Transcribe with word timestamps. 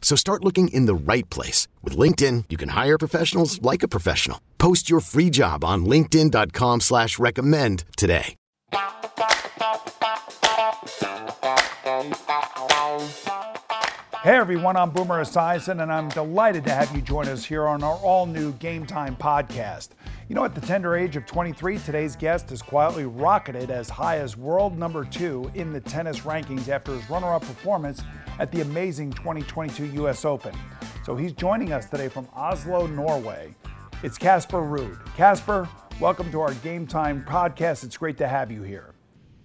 So 0.00 0.16
start 0.16 0.42
looking 0.42 0.68
in 0.68 0.86
the 0.86 0.94
right 0.94 1.28
place. 1.28 1.68
With 1.82 1.96
LinkedIn, 1.96 2.44
you 2.48 2.56
can 2.56 2.70
hire 2.70 2.96
professionals 2.96 3.60
like 3.60 3.82
a 3.82 3.88
professional. 3.88 4.40
Post 4.56 4.88
your 4.88 5.00
free 5.00 5.28
job 5.28 5.62
on 5.64 5.84
linkedin.com 5.84 6.80
slash 6.80 7.18
recommend 7.18 7.84
today. 7.98 8.36
Hey 14.22 14.34
everyone, 14.34 14.76
I'm 14.76 14.90
Boomer 14.90 15.22
Esiason, 15.22 15.82
and 15.82 15.92
I'm 15.92 16.08
delighted 16.08 16.64
to 16.64 16.72
have 16.72 16.92
you 16.96 17.00
join 17.00 17.28
us 17.28 17.44
here 17.44 17.64
on 17.66 17.84
our 17.84 17.94
all-new 17.98 18.54
Game 18.54 18.84
Time 18.84 19.14
podcast. 19.14 19.90
You 20.28 20.34
know, 20.34 20.44
at 20.44 20.52
the 20.52 20.60
tender 20.60 20.96
age 20.96 21.14
of 21.14 21.26
23, 21.26 21.78
today's 21.78 22.16
guest 22.16 22.50
has 22.50 22.60
quietly 22.60 23.04
rocketed 23.04 23.70
as 23.70 23.88
high 23.88 24.18
as 24.18 24.36
world 24.36 24.76
number 24.76 25.04
two 25.04 25.48
in 25.54 25.72
the 25.72 25.80
tennis 25.80 26.20
rankings 26.20 26.68
after 26.68 26.92
his 26.92 27.08
runner-up 27.08 27.42
performance 27.42 28.02
at 28.38 28.52
the 28.52 28.60
amazing 28.60 29.12
2022 29.12 30.02
US 30.02 30.24
Open. 30.24 30.54
So 31.04 31.16
he's 31.16 31.32
joining 31.32 31.72
us 31.72 31.88
today 31.88 32.08
from 32.08 32.28
Oslo, 32.34 32.86
Norway. 32.86 33.54
It's 34.02 34.18
Casper 34.18 34.58
Ruud. 34.58 34.98
Casper, 35.16 35.68
welcome 36.00 36.30
to 36.32 36.40
our 36.40 36.54
Game 36.54 36.86
Time 36.86 37.24
podcast. 37.24 37.84
It's 37.84 37.96
great 37.96 38.18
to 38.18 38.28
have 38.28 38.50
you 38.50 38.62
here. 38.62 38.94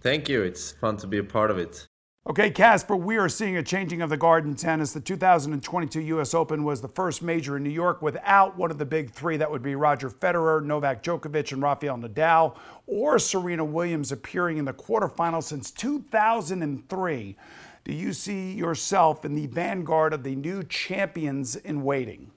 Thank 0.02 0.28
you. 0.28 0.42
It's 0.42 0.72
fun 0.72 0.98
to 0.98 1.08
be 1.08 1.20
a 1.20 1.24
part 1.24 1.52
of 1.52 1.58
it. 1.58 1.88
Okay, 2.30 2.52
Casper, 2.52 2.96
we 2.96 3.18
are 3.18 3.28
seeing 3.28 3.58
a 3.58 3.64
changing 3.64 4.04
of 4.04 4.12
the 4.12 4.18
guard 4.18 4.46
in 4.46 4.56
tennis. 4.56 4.94
The 4.94 5.00
2022 5.00 6.02
U.S. 6.02 6.36
Open 6.36 6.64
was 6.64 6.80
the 6.80 6.88
first 6.88 7.24
major 7.24 7.58
in 7.58 7.64
New 7.64 7.72
York 7.72 8.04
without 8.04 8.56
one 8.56 8.70
of 8.70 8.78
the 8.78 8.86
big 8.86 9.10
three. 9.10 9.38
That 9.38 9.50
would 9.50 9.64
be 9.64 9.74
Roger 9.74 10.08
Federer, 10.08 10.64
Novak 10.64 11.02
Djokovic, 11.02 11.52
and 11.52 11.64
Rafael 11.64 11.98
Nadal, 11.98 12.58
or 12.86 13.18
Serena 13.18 13.66
Williams 13.66 14.12
appearing 14.12 14.58
in 14.58 14.66
the 14.66 14.74
quarterfinals 14.74 15.46
since 15.46 15.72
2003. 15.72 17.38
Do 17.84 17.94
you 17.94 18.14
see 18.14 18.54
yourself 18.54 19.26
in 19.26 19.34
the 19.36 19.48
vanguard 19.48 20.14
of 20.14 20.24
the 20.24 20.36
new 20.36 20.64
champions 20.64 21.56
in 21.56 21.84
waiting? 21.84 22.32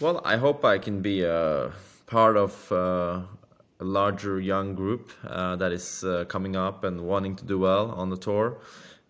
Well, 0.00 0.20
I 0.24 0.36
hope 0.36 0.64
I 0.64 0.78
can 0.78 1.02
be 1.02 1.22
a 1.22 1.72
part 2.06 2.36
of 2.36 2.72
uh, 2.72 3.22
a 3.80 3.84
larger 3.84 4.40
young 4.40 4.74
group 4.74 5.12
uh, 5.26 5.56
that 5.56 5.72
is 5.72 6.04
uh, 6.04 6.24
coming 6.26 6.56
up 6.56 6.84
and 6.84 7.00
wanting 7.00 7.36
to 7.36 7.44
do 7.44 7.58
well 7.58 7.90
on 7.92 8.10
the 8.10 8.16
tour. 8.16 8.58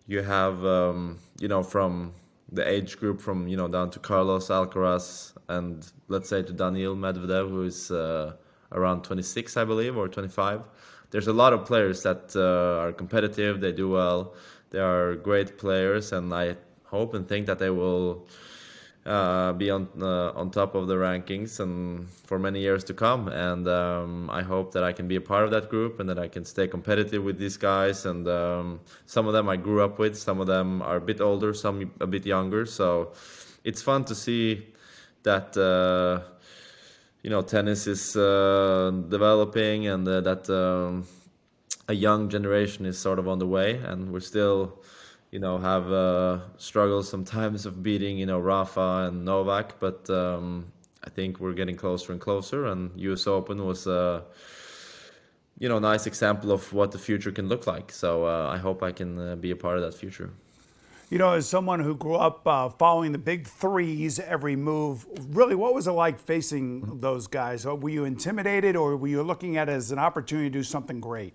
You 0.07 0.21
have, 0.21 0.65
um, 0.65 1.19
you 1.39 1.47
know, 1.47 1.63
from 1.63 2.13
the 2.51 2.67
age 2.67 2.99
group 2.99 3.21
from 3.21 3.47
you 3.47 3.55
know 3.55 3.67
down 3.67 3.89
to 3.89 3.99
Carlos 3.99 4.49
Alcaraz 4.49 5.33
and 5.47 5.89
let's 6.09 6.29
say 6.29 6.43
to 6.43 6.53
Daniil 6.53 6.95
Medvedev, 6.95 7.49
who 7.49 7.63
is 7.63 7.91
uh, 7.91 8.33
around 8.71 9.03
26, 9.03 9.57
I 9.57 9.65
believe, 9.65 9.97
or 9.97 10.07
25. 10.07 10.61
There's 11.11 11.27
a 11.27 11.33
lot 11.33 11.53
of 11.53 11.65
players 11.65 12.03
that 12.03 12.33
uh, 12.35 12.81
are 12.81 12.93
competitive. 12.93 13.59
They 13.59 13.73
do 13.73 13.89
well. 13.89 14.33
They 14.69 14.79
are 14.79 15.15
great 15.15 15.57
players, 15.57 16.13
and 16.13 16.33
I 16.33 16.55
hope 16.85 17.13
and 17.13 17.27
think 17.27 17.47
that 17.47 17.59
they 17.59 17.69
will 17.69 18.27
uh, 19.05 19.51
be 19.53 19.69
on 19.69 19.89
uh, 19.99 20.31
on 20.31 20.51
top 20.51 20.73
of 20.73 20.87
the 20.87 20.95
rankings 20.95 21.59
and 21.59 22.07
for 22.09 22.39
many 22.39 22.61
years 22.61 22.83
to 22.85 22.93
come. 22.93 23.27
And 23.27 23.67
um, 23.67 24.29
I 24.29 24.41
hope 24.41 24.71
that 24.71 24.83
I 24.85 24.93
can 24.93 25.07
be 25.09 25.17
a 25.17 25.21
part 25.21 25.43
of 25.43 25.51
that 25.51 25.69
group 25.69 25.99
and 25.99 26.07
that 26.09 26.17
I 26.17 26.29
can 26.29 26.45
stay 26.45 26.67
competitive 26.67 27.23
with 27.23 27.37
these 27.37 27.57
guys. 27.57 28.05
And 28.05 28.27
um, 28.27 28.79
some 29.05 29.27
of 29.27 29.33
them 29.33 29.49
I 29.49 29.57
grew 29.57 29.83
up 29.83 29.99
with, 29.99 30.17
some 30.17 30.39
of 30.39 30.47
them 30.47 30.81
are 30.81 30.97
a 30.97 31.01
bit 31.01 31.19
older, 31.19 31.53
some 31.53 31.91
a 31.99 32.07
bit 32.07 32.25
younger. 32.25 32.65
So 32.65 33.11
it's 33.65 33.81
fun 33.81 34.05
to 34.05 34.15
see 34.15 34.67
that. 35.23 35.57
Uh, 35.57 36.27
you 37.23 37.29
know, 37.29 37.41
tennis 37.41 37.87
is 37.87 38.15
uh, 38.15 38.91
developing, 39.09 39.87
and 39.87 40.07
uh, 40.07 40.21
that 40.21 40.49
um, 40.49 41.05
a 41.87 41.93
young 41.93 42.29
generation 42.29 42.85
is 42.85 42.97
sort 42.97 43.19
of 43.19 43.27
on 43.27 43.39
the 43.39 43.47
way, 43.47 43.75
and 43.77 44.11
we're 44.11 44.19
still 44.19 44.81
you 45.31 45.39
know, 45.39 45.57
have 45.57 45.91
uh, 45.91 46.39
struggles 46.57 47.09
sometimes 47.09 47.65
of 47.65 47.81
beating, 47.81 48.17
you 48.17 48.25
know, 48.25 48.39
Rafa 48.39 49.07
and 49.07 49.23
Novak, 49.23 49.79
but 49.79 50.09
um, 50.09 50.71
I 51.03 51.09
think 51.09 51.39
we're 51.39 51.53
getting 51.53 51.77
closer 51.77 52.11
and 52.11 52.19
closer. 52.19 52.65
And 52.65 52.91
U.S. 52.99 53.25
Open 53.27 53.65
was, 53.65 53.87
uh, 53.87 54.23
you 55.57 55.69
know, 55.69 55.79
nice 55.79 56.05
example 56.05 56.51
of 56.51 56.71
what 56.73 56.91
the 56.91 56.97
future 56.97 57.31
can 57.31 57.47
look 57.47 57.65
like. 57.65 57.93
So 57.93 58.25
uh, 58.25 58.49
I 58.53 58.57
hope 58.57 58.83
I 58.83 58.91
can 58.91 59.17
uh, 59.17 59.35
be 59.37 59.51
a 59.51 59.55
part 59.55 59.77
of 59.77 59.83
that 59.83 59.93
future. 59.93 60.31
You 61.11 61.17
know, 61.17 61.33
as 61.33 61.45
someone 61.45 61.81
who 61.81 61.93
grew 61.93 62.15
up 62.15 62.47
uh, 62.47 62.69
following 62.69 63.11
the 63.11 63.17
big 63.17 63.45
threes 63.45 64.17
every 64.17 64.55
move, 64.55 65.05
really, 65.31 65.55
what 65.55 65.73
was 65.73 65.85
it 65.85 65.91
like 65.91 66.17
facing 66.17 67.01
those 67.01 67.27
guys? 67.27 67.65
Were 67.65 67.89
you 67.89 68.05
intimidated, 68.05 68.77
or 68.77 68.95
were 68.95 69.09
you 69.09 69.21
looking 69.21 69.57
at 69.57 69.67
it 69.67 69.73
as 69.73 69.91
an 69.91 69.99
opportunity 69.99 70.49
to 70.49 70.53
do 70.53 70.63
something 70.63 71.01
great? 71.01 71.33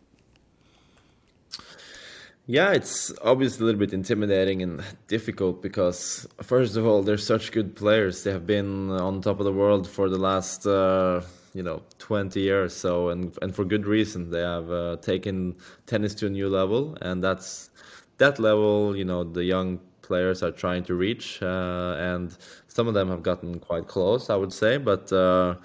Yeah, 2.46 2.72
it's 2.72 3.12
obviously 3.22 3.64
a 3.64 3.66
little 3.66 3.78
bit 3.78 3.92
intimidating 3.92 4.62
and 4.62 4.82
difficult 5.08 5.60
because, 5.60 6.26
first 6.40 6.78
of 6.78 6.86
all, 6.86 7.02
they're 7.02 7.18
such 7.18 7.52
good 7.52 7.76
players. 7.76 8.24
They 8.24 8.32
have 8.32 8.46
been 8.46 8.90
on 8.92 9.20
top 9.20 9.40
of 9.40 9.44
the 9.44 9.52
world 9.52 9.86
for 9.86 10.08
the 10.08 10.16
last, 10.16 10.66
uh, 10.66 11.20
you 11.52 11.62
know, 11.62 11.82
20 11.98 12.40
years. 12.40 12.74
So, 12.74 13.10
and 13.10 13.36
and 13.42 13.54
for 13.54 13.66
good 13.66 13.84
reason. 13.84 14.30
They 14.30 14.40
have 14.40 14.70
uh, 14.70 14.96
taken 15.02 15.54
tennis 15.84 16.14
to 16.14 16.28
a 16.28 16.30
new 16.30 16.48
level, 16.48 16.96
and 17.02 17.22
that's 17.22 17.68
that 18.18 18.38
level. 18.38 18.96
You 18.96 19.04
know, 19.04 19.24
the 19.24 19.44
young 19.44 19.80
players 20.02 20.42
are 20.42 20.52
trying 20.52 20.84
to 20.84 20.94
reach, 20.94 21.42
uh, 21.42 21.96
and 21.98 22.36
some 22.68 22.88
of 22.88 22.94
them 22.94 23.08
have 23.08 23.22
gotten 23.22 23.58
quite 23.58 23.88
close, 23.88 24.30
I 24.30 24.36
would 24.36 24.52
say, 24.52 24.78
but 24.78 25.12
uh, 25.12 25.56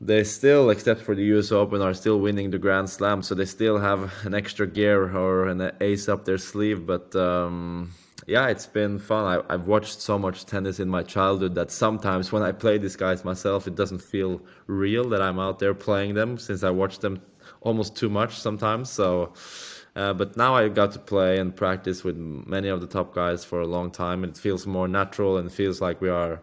they 0.00 0.24
still, 0.24 0.70
except 0.70 1.00
for 1.00 1.14
the 1.14 1.24
US 1.36 1.52
Open, 1.52 1.80
are 1.80 1.94
still 1.94 2.20
winning 2.20 2.50
the 2.50 2.58
Grand 2.58 2.90
Slam. 2.90 3.22
So 3.22 3.34
they 3.34 3.46
still 3.46 3.78
have 3.78 4.12
an 4.24 4.34
extra 4.34 4.66
gear 4.66 5.16
or 5.16 5.48
an 5.48 5.70
ace 5.80 6.08
up 6.08 6.24
their 6.24 6.38
sleeve. 6.38 6.86
But 6.86 7.14
um, 7.16 7.92
yeah, 8.26 8.48
it's 8.48 8.66
been 8.66 8.98
fun. 8.98 9.42
I, 9.48 9.52
have 9.52 9.66
watched 9.66 10.00
so 10.00 10.18
much 10.18 10.44
tennis 10.44 10.80
in 10.80 10.88
my 10.88 11.02
childhood 11.02 11.54
that 11.54 11.70
sometimes 11.70 12.30
when 12.32 12.42
I 12.42 12.52
play 12.52 12.76
these 12.78 12.96
guys 12.96 13.24
myself, 13.24 13.66
it 13.66 13.74
doesn't 13.74 14.02
feel 14.02 14.40
real 14.66 15.08
that 15.10 15.22
I'm 15.22 15.38
out 15.38 15.58
there 15.58 15.74
playing 15.74 16.14
them 16.14 16.36
since 16.36 16.62
I 16.62 16.70
watch 16.70 16.98
them 16.98 17.22
almost 17.62 17.96
too 17.96 18.10
much 18.10 18.38
sometimes. 18.38 18.90
So. 18.90 19.32
Uh, 19.96 20.12
but 20.12 20.36
now 20.36 20.54
I 20.54 20.68
got 20.68 20.92
to 20.92 20.98
play 20.98 21.38
and 21.38 21.56
practice 21.56 22.04
with 22.04 22.16
many 22.16 22.68
of 22.68 22.82
the 22.82 22.86
top 22.86 23.14
guys 23.14 23.44
for 23.44 23.62
a 23.62 23.66
long 23.66 23.90
time, 23.90 24.22
and 24.22 24.36
it 24.36 24.38
feels 24.38 24.66
more 24.66 24.86
natural 24.86 25.38
and 25.38 25.50
feels 25.50 25.80
like 25.80 26.02
we 26.02 26.10
are 26.10 26.42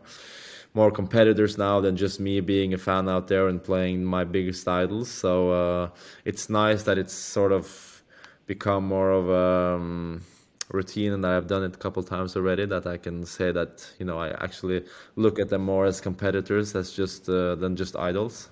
more 0.74 0.90
competitors 0.92 1.56
now 1.56 1.80
than 1.80 1.96
just 1.96 2.20
me 2.20 2.40
being 2.40 2.74
a 2.74 2.80
fan 2.80 3.08
out 3.08 3.28
there 3.28 3.48
and 3.48 3.64
playing 3.64 4.04
my 4.04 4.24
biggest 4.24 4.68
idols. 4.68 5.10
So 5.10 5.52
uh, 5.52 5.90
it's 6.26 6.50
nice 6.50 6.84
that 6.84 6.98
it's 6.98 7.14
sort 7.14 7.52
of 7.52 8.02
become 8.48 8.88
more 8.88 9.12
of 9.12 9.30
a 9.30 9.76
um, 9.76 10.24
routine, 10.72 11.14
and 11.14 11.24
I've 11.26 11.46
done 11.46 11.64
it 11.64 11.76
a 11.76 11.78
couple 11.78 12.02
times 12.02 12.36
already. 12.36 12.66
That 12.66 12.88
I 12.88 12.98
can 12.98 13.24
say 13.26 13.52
that 13.52 13.88
you 14.00 14.06
know 14.06 14.18
I 14.18 14.30
actually 14.44 14.84
look 15.16 15.40
at 15.40 15.50
them 15.50 15.64
more 15.64 15.86
as 15.86 16.02
competitors 16.02 16.76
as 16.76 16.92
just 16.92 17.30
uh, 17.30 17.54
than 17.56 17.76
just 17.76 17.96
idols. 17.96 18.50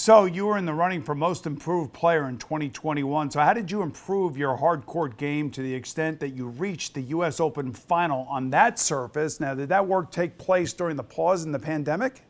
So 0.00 0.24
you 0.24 0.46
were 0.46 0.56
in 0.56 0.64
the 0.64 0.72
running 0.72 1.02
for 1.02 1.14
most 1.14 1.44
improved 1.44 1.92
player 1.92 2.26
in 2.26 2.38
2021. 2.38 3.32
So 3.32 3.40
how 3.40 3.52
did 3.52 3.70
you 3.70 3.82
improve 3.82 4.34
your 4.34 4.56
hard 4.56 4.86
court 4.86 5.18
game 5.18 5.50
to 5.50 5.60
the 5.60 5.74
extent 5.74 6.20
that 6.20 6.30
you 6.30 6.46
reached 6.46 6.94
the 6.94 7.02
U.S. 7.16 7.38
Open 7.38 7.74
final 7.74 8.26
on 8.30 8.48
that 8.48 8.78
surface? 8.78 9.40
Now, 9.40 9.52
did 9.52 9.68
that 9.68 9.86
work 9.86 10.10
take 10.10 10.38
place 10.38 10.72
during 10.72 10.96
the 10.96 11.02
pause 11.02 11.44
in 11.44 11.52
the 11.52 11.58
pandemic? 11.58 12.22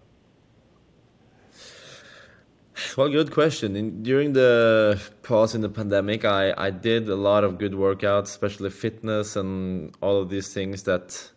Well, 2.96 3.08
good 3.08 3.30
question. 3.30 3.76
In, 3.76 4.02
during 4.02 4.32
the 4.32 5.00
pause 5.22 5.54
in 5.54 5.60
the 5.60 5.68
pandemic, 5.68 6.24
I, 6.24 6.52
I 6.58 6.70
did 6.70 7.08
a 7.08 7.14
lot 7.14 7.44
of 7.44 7.56
good 7.58 7.74
workouts, 7.74 8.24
especially 8.24 8.70
fitness 8.70 9.36
and 9.36 9.94
all 10.00 10.20
of 10.20 10.28
these 10.28 10.52
things 10.52 10.82
that 10.82 11.30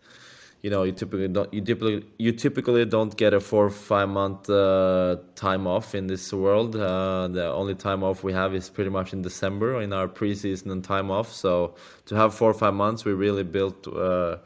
you 0.64 0.70
know 0.70 0.84
you 0.84 0.94
typically 0.94 1.28
don't 1.28 1.54
you 1.54 1.62
typically 1.62 2.06
you 2.18 2.32
typically 2.32 2.86
don't 2.86 3.16
get 3.18 3.34
a 3.34 3.40
four 3.42 3.66
or 3.66 3.70
five 3.70 4.08
month 4.08 4.50
uh, 4.50 5.18
time 5.36 5.68
off 5.68 5.94
in 5.94 6.08
this 6.08 6.32
world. 6.32 6.76
Uh, 6.76 7.28
the 7.28 7.52
only 7.52 7.76
time 7.76 8.02
off 8.02 8.24
we 8.24 8.32
have 8.32 8.56
is 8.56 8.70
pretty 8.70 8.90
much 8.90 9.12
in 9.12 9.22
December 9.22 9.82
in 9.82 9.92
our 9.92 10.08
preseason 10.08 10.72
and 10.72 10.82
time 10.84 11.12
off. 11.12 11.32
So 11.32 11.76
to 12.06 12.16
have 12.16 12.34
four 12.34 12.50
or 12.50 12.54
five 12.54 12.74
months, 12.74 13.06
we 13.06 13.12
really 13.14 13.44
built. 13.44 13.88
Uh, 13.88 14.38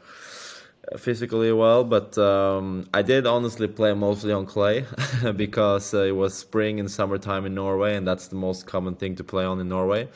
physically 0.96 1.52
well, 1.52 1.84
but 1.84 2.16
um, 2.16 2.88
I 2.94 3.02
did 3.02 3.26
honestly 3.26 3.68
play 3.68 3.92
mostly 3.92 4.32
on 4.32 4.46
clay 4.46 4.86
because 5.36 5.92
uh, 5.92 6.04
it 6.04 6.16
was 6.16 6.32
spring 6.32 6.80
and 6.80 6.90
summertime 6.90 7.44
in 7.44 7.54
Norway, 7.54 7.94
and 7.94 8.08
that's 8.08 8.28
the 8.28 8.36
most 8.36 8.66
common 8.66 8.94
thing 8.94 9.14
to 9.16 9.22
play 9.22 9.44
on 9.44 9.60
in 9.60 9.68
Norway 9.68 10.08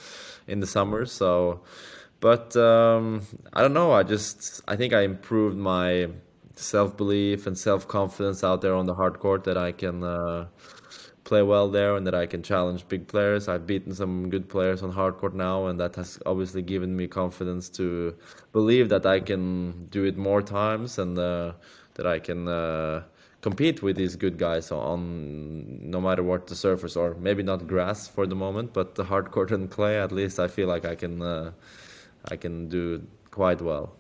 in 0.47 0.61
the 0.61 0.67
summer. 0.67 1.05
So 1.05 1.61
but 2.23 2.57
um, 2.57 3.27
I 3.53 3.63
don't 3.63 3.75
know. 3.75 3.91
I 3.93 4.05
just 4.05 4.63
I 4.69 4.77
think 4.77 4.95
I 4.95 5.03
improved 5.03 5.57
my 5.59 6.09
self 6.55 6.97
belief 6.97 7.49
and 7.49 7.59
self 7.59 7.89
confidence 7.89 8.45
out 8.45 8.63
there 8.63 8.75
on 8.77 8.87
the 8.87 8.95
hard 8.95 9.19
court 9.19 9.43
that 9.45 9.59
I 9.59 9.73
can 9.73 10.05
uh, 10.05 10.47
play 11.25 11.43
well 11.43 11.69
there 11.69 11.97
and 11.97 12.07
that 12.07 12.15
I 12.15 12.27
can 12.27 12.43
challenge 12.45 12.87
big 12.89 13.09
players. 13.09 13.49
I've 13.49 13.67
beaten 13.67 13.93
some 13.93 14.31
good 14.31 14.49
players 14.49 14.85
on 14.85 14.93
hard 14.93 15.17
court 15.19 15.35
now, 15.35 15.67
and 15.67 15.81
that 15.81 15.97
has 15.97 16.21
obviously 16.25 16.63
given 16.63 16.97
me 16.97 17.09
confidence 17.09 17.69
to 17.71 18.17
believe 18.53 18.89
that 18.91 19.05
I 19.05 19.19
can 19.19 19.87
do 19.87 20.05
it 20.05 20.17
more 20.17 20.43
times 20.43 20.99
and 20.99 21.19
uh, 21.19 21.53
that 21.95 22.07
I 22.07 22.19
can. 22.21 22.49
Uh, 22.49 23.03
compete 23.41 23.83
with 23.83 23.97
these 23.97 24.15
good 24.15 24.39
guys 24.39 24.71
on 24.71 25.91
no 25.91 26.01
matter 26.01 26.23
what 26.23 26.47
the 26.47 26.55
surface 26.55 26.95
or 26.95 27.15
maybe 27.15 27.43
not 27.43 27.67
grass 27.67 28.07
for 28.07 28.25
the 28.25 28.37
moment 28.37 28.73
but 28.73 28.95
the 28.95 29.03
hard 29.03 29.33
court 29.33 29.51
and 29.51 29.69
clay 29.69 29.99
at 29.99 30.13
least 30.13 30.39
i 30.39 30.47
feel 30.47 30.69
like 30.69 30.85
i 30.85 30.95
can 30.95 31.21
uh, 31.21 31.51
I 32.31 32.37
can 32.37 32.69
do 32.69 33.07
quite 33.31 33.61
well. 33.61 33.95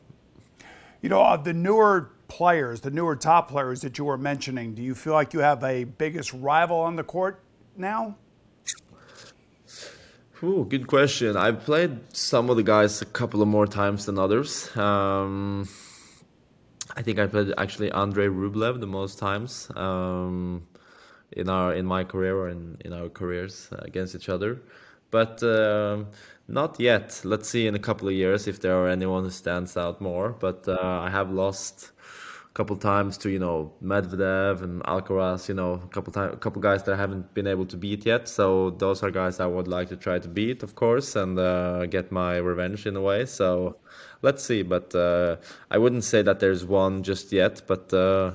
You 1.01 1.09
know, 1.09 1.23
of 1.23 1.45
the 1.45 1.53
newer 1.53 2.11
players, 2.29 2.81
the 2.81 2.91
newer 2.91 3.17
top 3.17 3.51
players 3.51 3.81
that 3.83 3.99
you 3.99 4.05
were 4.05 4.19
mentioning, 4.19 4.75
do 4.75 4.83
you 4.83 4.95
feel 4.95 5.13
like 5.13 5.35
you 5.35 5.41
have 5.41 5.63
a 5.65 5.85
biggest 5.85 6.33
rival 6.33 6.79
on 6.79 6.97
the 6.97 7.05
court 7.05 7.43
now? 7.77 8.17
Ooh, 10.45 10.67
good 10.69 10.89
question. 10.89 11.37
I've 11.37 11.61
played 11.61 12.01
some 12.17 12.51
of 12.51 12.57
the 12.57 12.65
guys 12.65 13.01
a 13.01 13.05
couple 13.05 13.43
of 13.43 13.49
more 13.49 13.67
times 13.67 14.07
than 14.07 14.19
others. 14.19 14.75
Um, 14.77 15.69
I 16.97 17.03
think 17.03 17.21
I 17.21 17.27
played 17.27 17.55
actually 17.59 17.93
Andrei 17.93 18.27
Rublev 18.27 18.81
the 18.81 18.87
most 18.87 19.19
times 19.19 19.71
um, 19.77 20.67
in 21.33 21.49
our 21.49 21.75
in 21.75 21.87
my 21.87 22.03
career 22.03 22.37
or 22.37 22.49
in, 22.49 22.77
in 22.85 22.93
our 22.93 23.09
careers 23.09 23.69
against 23.71 24.15
each 24.15 24.29
other. 24.29 24.61
But 25.13 25.43
um, 25.45 26.09
not 26.53 26.79
yet. 26.79 27.21
Let's 27.25 27.49
see 27.49 27.67
in 27.67 27.75
a 27.75 27.79
couple 27.79 28.09
of 28.09 28.15
years 28.15 28.47
if 28.47 28.61
there 28.61 28.77
are 28.77 28.89
anyone 28.89 29.25
who 29.25 29.31
stands 29.31 29.77
out 29.77 30.01
more. 30.01 30.31
But 30.39 30.69
uh, 30.69 30.79
I 30.83 31.09
have 31.11 31.31
lost 31.31 31.91
a 32.51 32.53
couple 32.53 32.77
times 32.77 33.17
to 33.19 33.31
you 33.31 33.39
know 33.39 33.73
Medvedev 33.83 34.63
and 34.63 34.83
Alcaraz. 34.83 35.49
You 35.49 35.55
know, 35.55 35.81
a 35.83 35.89
couple 35.89 36.13
time, 36.13 36.31
a 36.33 36.37
couple 36.37 36.61
guys 36.61 36.83
that 36.85 36.93
I 36.93 36.97
haven't 36.97 37.33
been 37.35 37.47
able 37.47 37.65
to 37.67 37.77
beat 37.77 38.05
yet. 38.05 38.29
So 38.29 38.71
those 38.71 39.03
are 39.03 39.11
guys 39.11 39.41
I 39.41 39.47
would 39.47 39.67
like 39.67 39.89
to 39.89 39.97
try 39.97 40.19
to 40.19 40.29
beat, 40.29 40.63
of 40.63 40.75
course, 40.75 41.17
and 41.17 41.39
uh, 41.39 41.87
get 41.87 42.13
my 42.13 42.37
revenge 42.37 42.87
in 42.87 42.97
a 42.97 43.01
way. 43.01 43.25
So 43.25 43.77
let's 44.21 44.45
see. 44.45 44.63
But 44.63 44.95
uh, 44.95 45.37
I 45.71 45.79
wouldn't 45.79 46.05
say 46.05 46.21
that 46.21 46.41
there's 46.41 46.67
one 46.67 47.03
just 47.03 47.33
yet. 47.33 47.63
But 47.67 47.93
uh, 47.95 48.35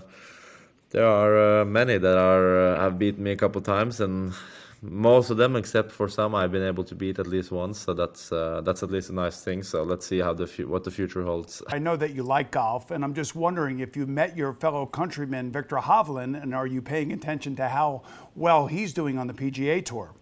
there 0.90 1.06
are 1.06 1.62
uh, 1.62 1.66
many 1.66 2.00
that 2.00 2.18
are 2.18 2.74
uh, 2.74 2.80
have 2.80 2.98
beaten 2.98 3.24
me 3.24 3.32
a 3.32 3.36
couple 3.36 3.62
times 3.62 4.00
and 4.00 4.34
most 4.82 5.30
of 5.30 5.38
them, 5.38 5.56
except 5.56 5.92
for 5.92 6.08
some, 6.08 6.36
I've 6.36 6.52
been 6.52 6.64
able 6.66 6.84
to 6.84 6.96
beat 6.96 7.20
at 7.20 7.28
least 7.28 7.52
once. 7.52 7.80
So 7.80 7.94
that's 7.94 8.32
uh, 8.32 8.62
that's 8.62 8.84
at 8.84 8.92
least 8.92 9.10
a 9.10 9.14
nice 9.14 9.44
thing. 9.44 9.64
So 9.64 9.84
let's 9.84 10.06
see 10.06 10.20
how 10.20 10.34
the 10.34 10.48
fu- 10.48 10.68
what 10.68 10.84
the 10.84 10.92
future 10.92 11.24
holds. 11.24 11.64
I 11.70 11.80
know 11.80 11.96
that 11.96 12.14
you 12.14 12.24
like 12.24 12.52
golf, 12.52 12.92
and 12.92 13.04
I'm 13.04 13.14
just 13.14 13.36
wondering 13.36 13.80
if 13.80 13.96
you 13.96 14.06
met 14.06 14.38
your 14.38 14.54
fellow 14.54 14.86
countryman 14.86 15.52
Viktor 15.52 15.78
Hovland, 15.78 16.42
and 16.42 16.54
are 16.54 16.68
you 16.68 16.82
paying 16.82 17.12
attention 17.12 17.56
to 17.56 17.68
how 17.68 18.04
well 18.36 18.68
he's 18.68 18.94
doing 18.94 19.18
on 19.18 19.28
the 19.28 19.34
PGA 19.34 19.84
Tour? 19.84 20.14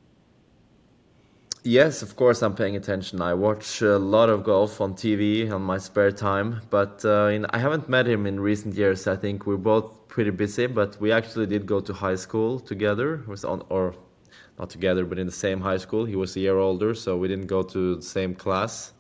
Yes, 1.67 2.03
of 2.03 2.15
course, 2.15 2.43
I'm 2.43 2.53
paying 2.53 2.75
attention. 2.75 3.21
I 3.21 3.33
watch 3.33 3.81
a 3.81 3.97
lot 3.97 4.29
of 4.29 4.43
golf 4.43 4.79
on 4.79 4.93
TV 4.93 5.51
on 5.51 5.63
my 5.63 5.79
spare 5.79 6.11
time, 6.11 6.61
but 6.69 7.03
uh, 7.03 7.25
in, 7.33 7.47
I 7.49 7.57
haven't 7.57 7.89
met 7.89 8.05
him 8.05 8.27
in 8.27 8.39
recent 8.39 8.75
years. 8.75 9.07
I 9.07 9.15
think 9.15 9.47
we're 9.47 9.57
both 9.57 10.07
pretty 10.07 10.29
busy, 10.29 10.67
but 10.67 11.01
we 11.01 11.11
actually 11.11 11.47
did 11.47 11.65
go 11.65 11.79
to 11.79 11.91
high 11.91 12.15
school 12.15 12.59
together, 12.59 13.23
was 13.25 13.43
on 13.43 13.63
or 13.69 13.95
not 14.59 14.69
together, 14.69 15.05
but 15.05 15.19
in 15.19 15.25
the 15.25 15.31
same 15.31 15.61
high 15.61 15.77
school. 15.77 16.05
He 16.05 16.15
was 16.15 16.35
a 16.35 16.39
year 16.39 16.57
older, 16.57 16.93
so 16.93 17.17
we 17.17 17.27
didn't 17.27 17.47
go 17.47 17.61
to 17.63 17.95
the 17.97 18.01
same 18.01 18.35
class, 18.35 18.93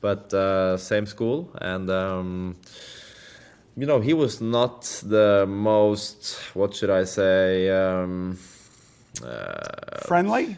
but 0.00 0.32
uh, 0.34 0.76
same 0.76 1.06
school. 1.06 1.50
And 1.60 1.88
um, 1.90 2.56
you 3.76 3.86
know, 3.86 4.00
he 4.00 4.14
was 4.14 4.40
not 4.40 4.82
the 5.04 5.46
most 5.48 6.38
what 6.54 6.74
should 6.74 6.90
I 6.90 7.04
say 7.04 7.70
um, 7.70 8.38
uh, 9.24 10.00
friendly. 10.06 10.56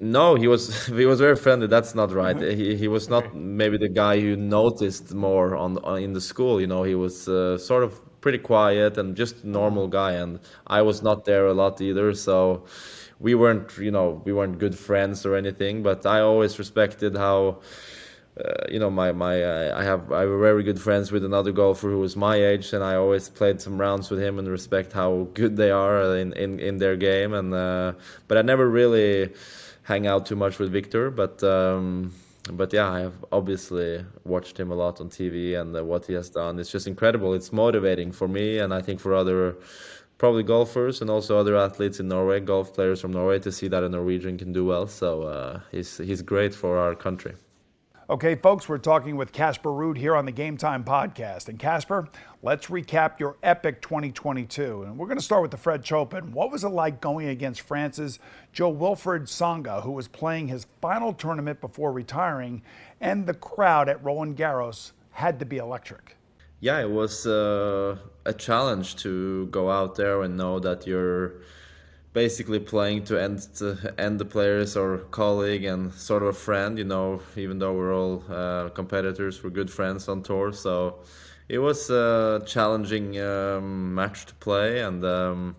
No, 0.00 0.34
he 0.34 0.46
was 0.46 0.86
he 1.00 1.06
was 1.06 1.18
very 1.18 1.36
friendly. 1.36 1.66
That's 1.66 1.94
not 1.94 2.12
right. 2.12 2.36
Mm-hmm. 2.36 2.58
He 2.58 2.76
he 2.76 2.88
was 2.88 3.08
not 3.08 3.34
maybe 3.34 3.78
the 3.78 3.88
guy 3.88 4.20
who 4.20 4.36
noticed 4.36 5.14
more 5.14 5.56
on, 5.56 5.78
on 5.78 6.02
in 6.02 6.12
the 6.12 6.20
school. 6.20 6.60
You 6.60 6.66
know, 6.66 6.82
he 6.82 6.94
was 6.94 7.28
uh, 7.28 7.58
sort 7.58 7.82
of 7.82 8.00
pretty 8.24 8.38
quiet 8.38 8.96
and 8.96 9.14
just 9.14 9.44
normal 9.44 9.86
guy. 9.86 10.12
And 10.12 10.40
I 10.66 10.80
was 10.80 11.02
not 11.02 11.26
there 11.26 11.46
a 11.46 11.52
lot 11.52 11.78
either, 11.82 12.14
so 12.14 12.64
we 13.20 13.34
weren't, 13.34 13.76
you 13.76 13.90
know, 13.90 14.22
we 14.24 14.32
weren't 14.32 14.58
good 14.58 14.76
friends 14.76 15.26
or 15.26 15.36
anything. 15.36 15.82
But 15.82 16.06
I 16.06 16.20
always 16.20 16.58
respected 16.58 17.16
how. 17.16 17.60
Uh, 18.36 18.66
you 18.68 18.80
know, 18.80 18.90
my 18.90 19.12
my 19.12 19.34
uh, 19.44 19.78
I 19.80 19.84
have 19.84 20.10
I 20.10 20.22
have 20.22 20.40
very 20.50 20.64
good 20.64 20.80
friends 20.80 21.12
with 21.12 21.24
another 21.24 21.52
golfer 21.52 21.88
who 21.88 22.00
was 22.00 22.16
my 22.16 22.34
age, 22.34 22.72
and 22.74 22.82
I 22.82 22.96
always 22.96 23.28
played 23.28 23.60
some 23.60 23.80
rounds 23.80 24.10
with 24.10 24.20
him 24.20 24.40
and 24.40 24.48
respect 24.48 24.92
how 24.92 25.28
good 25.34 25.54
they 25.56 25.70
are 25.70 26.16
in 26.16 26.32
in, 26.32 26.58
in 26.58 26.78
their 26.78 26.96
game. 26.96 27.32
And 27.32 27.54
uh, 27.54 27.92
but 28.26 28.36
I 28.36 28.42
never 28.42 28.66
really 28.68 29.30
hang 29.84 30.08
out 30.08 30.26
too 30.26 30.34
much 30.34 30.58
with 30.58 30.72
Viktor 30.72 31.10
but. 31.12 31.44
Um, 31.44 32.10
but 32.52 32.72
yeah, 32.72 32.90
I 32.90 33.00
have 33.00 33.24
obviously 33.32 34.04
watched 34.24 34.58
him 34.58 34.70
a 34.70 34.74
lot 34.74 35.00
on 35.00 35.08
TV 35.08 35.58
and 35.58 35.74
uh, 35.76 35.84
what 35.84 36.06
he 36.06 36.12
has 36.12 36.28
done. 36.28 36.58
It's 36.58 36.70
just 36.70 36.86
incredible. 36.86 37.34
It's 37.34 37.52
motivating 37.52 38.12
for 38.12 38.28
me 38.28 38.58
and 38.58 38.74
I 38.74 38.82
think 38.82 39.00
for 39.00 39.14
other 39.14 39.56
probably 40.18 40.42
golfers 40.42 41.00
and 41.00 41.10
also 41.10 41.38
other 41.38 41.56
athletes 41.56 42.00
in 42.00 42.08
Norway, 42.08 42.40
golf 42.40 42.74
players 42.74 43.00
from 43.00 43.12
Norway, 43.12 43.38
to 43.40 43.50
see 43.50 43.68
that 43.68 43.82
a 43.82 43.88
Norwegian 43.88 44.38
can 44.38 44.52
do 44.52 44.64
well. 44.64 44.86
So 44.86 45.22
uh, 45.22 45.60
he's 45.70 45.98
he's 45.98 46.22
great 46.22 46.54
for 46.54 46.78
our 46.78 46.94
country. 46.94 47.34
Okay, 48.10 48.34
folks, 48.34 48.68
we're 48.68 48.76
talking 48.76 49.16
with 49.16 49.32
Casper 49.32 49.70
Ruud 49.70 49.96
here 49.96 50.14
on 50.14 50.26
the 50.26 50.30
Game 50.30 50.58
Time 50.58 50.84
podcast. 50.84 51.48
And 51.48 51.58
Casper, 51.58 52.06
let's 52.42 52.66
recap 52.66 53.18
your 53.18 53.38
epic 53.42 53.80
2022. 53.80 54.82
And 54.82 54.98
we're 54.98 55.06
going 55.06 55.16
to 55.16 55.24
start 55.24 55.40
with 55.40 55.50
the 55.50 55.56
French 55.56 55.90
Open. 55.90 56.30
What 56.32 56.52
was 56.52 56.64
it 56.64 56.68
like 56.68 57.00
going 57.00 57.28
against 57.28 57.62
France's 57.62 58.18
Jo-Wilfried 58.52 59.22
Tsonga, 59.22 59.82
who 59.82 59.92
was 59.92 60.06
playing 60.06 60.48
his 60.48 60.66
final 60.82 61.14
tournament 61.14 61.62
before 61.62 61.92
retiring, 61.92 62.60
and 63.00 63.24
the 63.24 63.32
crowd 63.32 63.88
at 63.88 64.04
Roland 64.04 64.36
Garros 64.36 64.92
had 65.12 65.38
to 65.38 65.46
be 65.46 65.56
electric? 65.56 66.18
Yeah, 66.60 66.80
it 66.82 66.90
was 66.90 67.26
uh, 67.26 67.96
a 68.26 68.34
challenge 68.34 68.96
to 68.96 69.46
go 69.46 69.70
out 69.70 69.94
there 69.94 70.20
and 70.24 70.36
know 70.36 70.58
that 70.58 70.86
you're 70.86 71.36
basically 72.14 72.60
playing 72.60 73.04
to 73.04 73.20
end 73.20 73.40
to 73.56 73.92
end 73.98 74.18
the 74.18 74.24
players 74.24 74.76
or 74.76 74.98
colleague 75.10 75.64
and 75.64 75.92
sort 75.92 76.22
of 76.22 76.28
a 76.28 76.32
friend 76.32 76.78
you 76.78 76.84
know 76.84 77.20
even 77.36 77.58
though 77.58 77.74
we're 77.74 77.94
all 77.94 78.24
uh, 78.30 78.68
competitors 78.70 79.42
we're 79.42 79.50
good 79.50 79.70
friends 79.70 80.08
on 80.08 80.22
tour. 80.22 80.52
So 80.52 81.00
it 81.48 81.58
was 81.58 81.90
a 81.90 82.42
challenging 82.46 83.20
um, 83.20 83.94
match 83.94 84.26
to 84.26 84.34
play 84.36 84.80
and 84.80 85.04
um, 85.04 85.56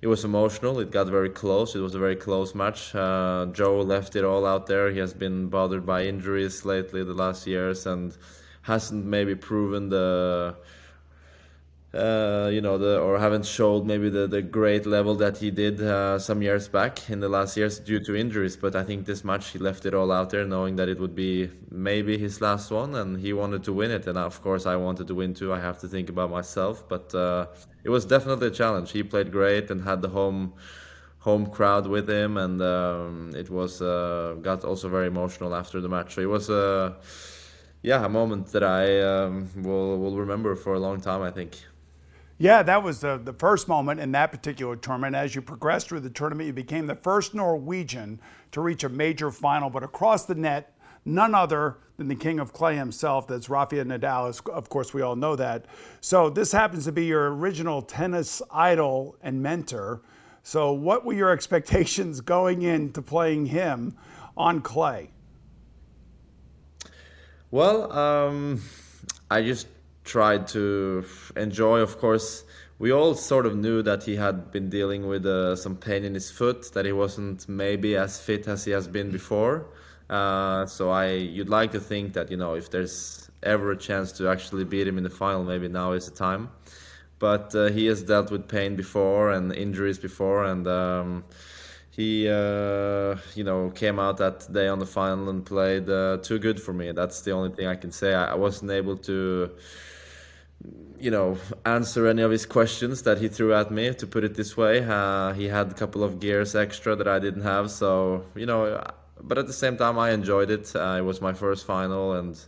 it 0.00 0.08
was 0.08 0.24
emotional. 0.24 0.80
It 0.80 0.90
got 0.90 1.06
very 1.06 1.30
close. 1.30 1.74
It 1.74 1.80
was 1.80 1.94
a 1.94 1.98
very 1.98 2.16
close 2.16 2.54
match. 2.54 2.94
Uh, 2.94 3.46
Jo 3.52 3.80
left 3.80 4.16
it 4.16 4.24
all 4.24 4.44
out 4.44 4.66
there. 4.66 4.90
He 4.90 4.98
has 4.98 5.14
been 5.14 5.48
bothered 5.48 5.86
by 5.86 6.04
injuries 6.04 6.64
lately 6.64 7.04
the 7.04 7.14
last 7.14 7.46
years 7.46 7.86
and 7.86 8.16
hasn't 8.62 9.04
maybe 9.04 9.34
proven 9.34 9.90
the 9.90 10.56
uh, 11.94 12.50
you 12.52 12.60
know, 12.60 12.76
the, 12.76 12.98
or 12.98 13.18
haven't 13.18 13.46
showed 13.46 13.86
maybe 13.86 14.10
the, 14.10 14.26
the 14.26 14.42
great 14.42 14.84
level 14.84 15.14
that 15.14 15.36
he 15.36 15.50
did 15.50 15.80
uh, 15.80 16.18
some 16.18 16.42
years 16.42 16.68
back 16.68 17.08
in 17.08 17.20
the 17.20 17.28
last 17.28 17.56
years 17.56 17.78
due 17.78 18.00
to 18.00 18.16
injuries. 18.16 18.56
But 18.56 18.74
I 18.74 18.82
think 18.82 19.06
this 19.06 19.24
match 19.24 19.50
he 19.50 19.58
left 19.58 19.86
it 19.86 19.94
all 19.94 20.10
out 20.10 20.30
there, 20.30 20.44
knowing 20.44 20.76
that 20.76 20.88
it 20.88 20.98
would 20.98 21.14
be 21.14 21.50
maybe 21.70 22.18
his 22.18 22.40
last 22.40 22.70
one, 22.70 22.94
and 22.96 23.18
he 23.18 23.32
wanted 23.32 23.62
to 23.64 23.72
win 23.72 23.90
it. 23.90 24.06
And 24.06 24.18
of 24.18 24.42
course, 24.42 24.66
I 24.66 24.76
wanted 24.76 25.06
to 25.08 25.14
win 25.14 25.34
too. 25.34 25.52
I 25.52 25.60
have 25.60 25.78
to 25.80 25.88
think 25.88 26.08
about 26.08 26.30
myself, 26.30 26.88
but 26.88 27.14
uh, 27.14 27.46
it 27.84 27.90
was 27.90 28.04
definitely 28.04 28.48
a 28.48 28.50
challenge. 28.50 28.90
He 28.90 29.02
played 29.02 29.30
great 29.30 29.70
and 29.70 29.82
had 29.82 30.02
the 30.02 30.08
home 30.08 30.54
home 31.18 31.46
crowd 31.46 31.86
with 31.86 32.08
him, 32.08 32.36
and 32.36 32.60
um, 32.60 33.32
it 33.34 33.48
was 33.50 33.80
uh, 33.80 34.34
got 34.42 34.64
also 34.64 34.88
very 34.88 35.06
emotional 35.06 35.54
after 35.54 35.80
the 35.80 35.88
match. 35.88 36.14
So 36.14 36.20
it 36.20 36.28
was 36.28 36.50
a 36.50 36.96
yeah 37.82 38.04
a 38.04 38.08
moment 38.08 38.48
that 38.48 38.64
I 38.64 39.00
um, 39.00 39.48
will 39.62 39.98
will 39.98 40.16
remember 40.16 40.56
for 40.56 40.74
a 40.74 40.80
long 40.80 41.00
time. 41.00 41.22
I 41.22 41.30
think. 41.30 41.52
Yeah, 42.36 42.64
that 42.64 42.82
was 42.82 43.00
the, 43.00 43.20
the 43.22 43.32
first 43.32 43.68
moment 43.68 44.00
in 44.00 44.12
that 44.12 44.32
particular 44.32 44.74
tournament. 44.74 45.14
As 45.14 45.34
you 45.34 45.42
progressed 45.42 45.88
through 45.88 46.00
the 46.00 46.10
tournament, 46.10 46.48
you 46.48 46.52
became 46.52 46.86
the 46.86 46.96
first 46.96 47.32
Norwegian 47.34 48.20
to 48.52 48.60
reach 48.60 48.82
a 48.82 48.88
major 48.88 49.30
final, 49.30 49.70
but 49.70 49.84
across 49.84 50.24
the 50.24 50.34
net, 50.34 50.76
none 51.04 51.34
other 51.34 51.78
than 51.96 52.08
the 52.08 52.14
king 52.16 52.40
of 52.40 52.52
clay 52.52 52.76
himself. 52.76 53.28
That's 53.28 53.48
Rafael 53.48 53.84
Nadal. 53.84 54.48
Of 54.48 54.68
course, 54.68 54.92
we 54.92 55.02
all 55.02 55.14
know 55.14 55.36
that. 55.36 55.66
So 56.00 56.28
this 56.28 56.50
happens 56.50 56.84
to 56.86 56.92
be 56.92 57.04
your 57.04 57.32
original 57.34 57.82
tennis 57.82 58.42
idol 58.50 59.16
and 59.22 59.40
mentor. 59.40 60.02
So, 60.42 60.72
what 60.72 61.04
were 61.04 61.14
your 61.14 61.30
expectations 61.32 62.20
going 62.20 62.62
into 62.62 63.00
playing 63.00 63.46
him 63.46 63.96
on 64.36 64.60
clay? 64.60 65.10
Well, 67.50 67.92
um, 67.92 68.60
I 69.30 69.42
just 69.42 69.68
tried 70.04 70.46
to 70.48 71.04
enjoy, 71.36 71.80
of 71.80 71.98
course. 71.98 72.44
We 72.78 72.92
all 72.92 73.14
sort 73.14 73.46
of 73.46 73.56
knew 73.56 73.82
that 73.82 74.02
he 74.04 74.16
had 74.16 74.50
been 74.50 74.68
dealing 74.68 75.06
with 75.06 75.24
uh, 75.24 75.56
some 75.56 75.76
pain 75.76 76.04
in 76.04 76.14
his 76.14 76.30
foot, 76.30 76.72
that 76.74 76.84
he 76.84 76.92
wasn't 76.92 77.48
maybe 77.48 77.96
as 77.96 78.20
fit 78.20 78.46
as 78.48 78.64
he 78.64 78.72
has 78.72 78.86
been 78.88 79.10
before. 79.10 79.66
Uh, 80.10 80.66
so 80.66 80.90
I, 80.90 81.12
you'd 81.12 81.48
like 81.48 81.72
to 81.72 81.80
think 81.80 82.12
that 82.12 82.30
you 82.30 82.36
know 82.36 82.54
if 82.54 82.70
there's 82.70 83.30
ever 83.42 83.72
a 83.72 83.76
chance 83.76 84.12
to 84.12 84.28
actually 84.28 84.64
beat 84.64 84.86
him 84.86 84.98
in 84.98 85.04
the 85.04 85.10
final, 85.10 85.44
maybe 85.44 85.68
now 85.68 85.92
is 85.92 86.08
the 86.08 86.14
time 86.14 86.50
but 87.18 87.54
uh, 87.54 87.70
he 87.70 87.86
has 87.86 88.02
dealt 88.02 88.30
with 88.30 88.48
pain 88.48 88.76
before 88.76 89.30
and 89.30 89.50
injuries 89.52 89.98
before, 89.98 90.44
and 90.44 90.66
um, 90.66 91.24
he 91.90 92.28
uh, 92.28 93.16
you 93.34 93.44
know 93.44 93.70
came 93.74 93.98
out 93.98 94.18
that 94.18 94.52
day 94.52 94.68
on 94.68 94.78
the 94.78 94.86
final 94.86 95.30
and 95.30 95.46
played 95.46 95.88
uh, 95.88 96.18
too 96.22 96.38
good 96.38 96.60
for 96.60 96.72
me. 96.72 96.92
That's 96.92 97.22
the 97.22 97.30
only 97.30 97.50
thing 97.56 97.66
I 97.66 97.76
can 97.76 97.92
say. 97.92 98.14
I, 98.14 98.32
I, 98.32 98.34
wasn't 98.34 98.70
able 98.70 98.96
to 98.98 99.50
you 100.98 101.10
know 101.10 101.36
answer 101.66 102.06
any 102.06 102.22
of 102.22 102.30
his 102.30 102.46
questions 102.46 103.02
that 103.02 103.18
he 103.18 103.28
threw 103.28 103.54
at 103.54 103.70
me. 103.70 103.92
To 103.94 104.06
put 104.06 104.24
it 104.24 104.34
this 104.34 104.56
way, 104.56 104.84
uh, 104.84 105.32
he 105.32 105.48
had 105.48 105.70
a 105.70 105.74
couple 105.74 106.02
of 106.02 106.20
gears 106.20 106.54
extra 106.54 106.96
that 106.96 107.08
I 107.08 107.18
didn't 107.18 107.42
have. 107.42 107.70
So 107.70 108.24
you 108.34 108.46
know, 108.46 108.82
but 109.20 109.38
at 109.38 109.46
the 109.46 109.52
same 109.52 109.76
time, 109.76 109.98
I 109.98 110.10
enjoyed 110.10 110.50
it. 110.50 110.74
Uh, 110.74 110.96
it 110.98 111.02
was 111.02 111.20
my 111.20 111.32
first 111.32 111.66
final 111.66 112.14
and 112.14 112.42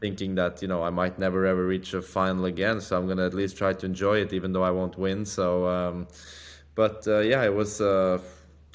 thinking 0.00 0.34
that 0.34 0.60
you 0.62 0.68
know 0.68 0.82
I 0.82 0.90
might 0.90 1.18
never 1.18 1.46
ever 1.46 1.66
reach 1.66 1.94
a 1.94 2.02
final 2.02 2.44
again. 2.44 2.80
So 2.80 2.98
I'm 2.98 3.06
gonna 3.06 3.26
at 3.26 3.34
least 3.34 3.56
try 3.56 3.72
to 3.72 3.86
enjoy 3.86 4.18
it, 4.18 4.32
even 4.32 4.52
though 4.52 4.64
I 4.64 4.70
won't 4.70 4.98
win. 4.98 5.24
So, 5.24 5.66
um, 5.66 6.08
but 6.74 7.06
uh, 7.06 7.20
yeah, 7.20 7.44
it 7.44 7.54
was 7.54 7.80
uh, 7.80 8.18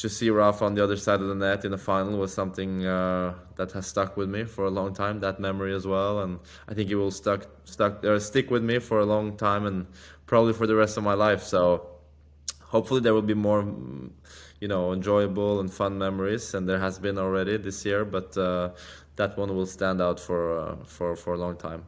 to 0.01 0.09
see 0.09 0.31
Rafa 0.31 0.65
on 0.65 0.73
the 0.73 0.83
other 0.83 0.97
side 0.97 1.21
of 1.21 1.27
the 1.27 1.35
net 1.35 1.63
in 1.63 1.71
the 1.71 1.77
final 1.77 2.17
was 2.17 2.33
something 2.33 2.83
uh, 2.85 3.35
that 3.55 3.71
has 3.73 3.85
stuck 3.85 4.17
with 4.17 4.29
me 4.29 4.45
for 4.45 4.65
a 4.65 4.69
long 4.71 4.95
time. 4.95 5.19
That 5.19 5.39
memory 5.39 5.75
as 5.75 5.85
well, 5.85 6.21
and 6.21 6.39
I 6.67 6.73
think 6.73 6.89
it 6.89 6.95
will 6.95 7.11
stuck 7.11 7.45
stuck 7.65 8.03
uh, 8.03 8.17
stick 8.19 8.49
with 8.49 8.63
me 8.63 8.79
for 8.79 8.99
a 8.99 9.05
long 9.05 9.37
time 9.37 9.67
and 9.67 9.85
probably 10.25 10.53
for 10.53 10.65
the 10.65 10.75
rest 10.75 10.97
of 10.97 11.03
my 11.03 11.13
life. 11.13 11.43
So 11.43 11.85
hopefully 12.63 13.01
there 13.01 13.13
will 13.13 13.21
be 13.21 13.35
more 13.35 13.61
you 14.59 14.67
know 14.67 14.91
enjoyable 14.91 15.59
and 15.59 15.71
fun 15.71 15.99
memories 15.99 16.53
and 16.55 16.67
there 16.67 16.79
has 16.79 16.97
been 16.97 17.17
already 17.17 17.57
this 17.57 17.85
year 17.85 18.03
but 18.05 18.35
uh, 18.37 18.69
that 19.17 19.37
one 19.37 19.55
will 19.55 19.65
stand 19.65 20.01
out 20.01 20.19
for 20.19 20.57
uh, 20.57 20.75
for 20.85 21.15
for 21.15 21.33
a 21.33 21.37
long 21.37 21.57
time. 21.57 21.85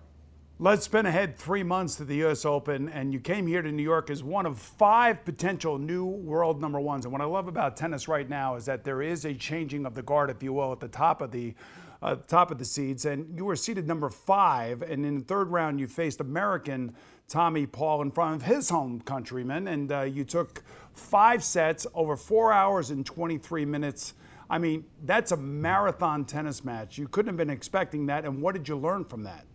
Let's 0.60 0.86
spin 0.86 1.08
ahead 1.08 1.36
three 1.36 1.64
months 1.64 1.96
to 1.96 2.06
the 2.06 2.18
U.S. 2.18 2.46
Open, 2.46 2.88
and 2.88 3.12
you 3.12 3.20
came 3.20 3.48
here 3.48 3.64
to 3.64 3.72
New 3.72 3.82
York 3.82 4.12
as 4.12 4.24
one 4.24 4.46
of 4.46 4.60
five 4.60 5.26
potential 5.26 5.80
new 5.80 6.06
world 6.06 6.62
number 6.62 6.80
ones. 6.80 7.06
And 7.06 7.12
what 7.12 7.22
I 7.22 7.26
love 7.26 7.48
about 7.48 7.76
tennis 7.76 8.08
right 8.08 8.30
now 8.30 8.56
is 8.56 8.66
that 8.66 8.84
there 8.84 9.02
is 9.02 9.26
a 9.26 9.34
changing 9.34 9.88
of 9.88 9.96
the 9.96 10.04
guard, 10.04 10.30
if 10.30 10.44
you 10.44 10.54
will, 10.54 10.72
at 10.72 10.80
the 10.80 10.88
top 10.88 11.24
of 11.24 11.32
the 11.32 11.56
uh, 12.04 12.18
top 12.28 12.52
of 12.52 12.60
the 12.60 12.66
seeds. 12.66 13.06
And 13.06 13.36
you 13.36 13.46
were 13.46 13.56
seated 13.56 13.88
number 13.88 14.12
five, 14.12 14.84
and 14.84 15.04
in 15.04 15.18
the 15.18 15.24
third 15.24 15.50
round 15.50 15.80
you 15.80 15.88
faced 15.88 16.22
American 16.22 16.96
Tommy 17.28 17.66
Paul 17.66 18.04
in 18.04 18.12
front 18.12 18.36
of 18.36 18.44
his 18.44 18.70
home 18.70 19.02
countrymen, 19.02 19.68
and 19.68 19.92
uh, 19.92 20.02
you 20.02 20.24
took 20.24 20.64
five 20.94 21.44
sets 21.44 21.88
over 21.96 22.16
four 22.16 22.54
hours 22.54 22.92
and 22.92 23.04
23 23.04 23.66
minutes. 23.66 24.14
I 24.52 24.60
mean, 24.60 24.86
that's 25.04 25.32
a 25.32 25.38
marathon 25.38 26.26
tennis 26.26 26.64
match. 26.64 27.00
You 27.00 27.08
couldn't 27.08 27.30
have 27.30 27.38
been 27.38 27.50
expecting 27.50 28.06
that. 28.06 28.24
And 28.24 28.40
what 28.40 28.54
did 28.54 28.68
you 28.68 28.78
learn 28.78 29.04
from 29.04 29.24
that? 29.24 29.46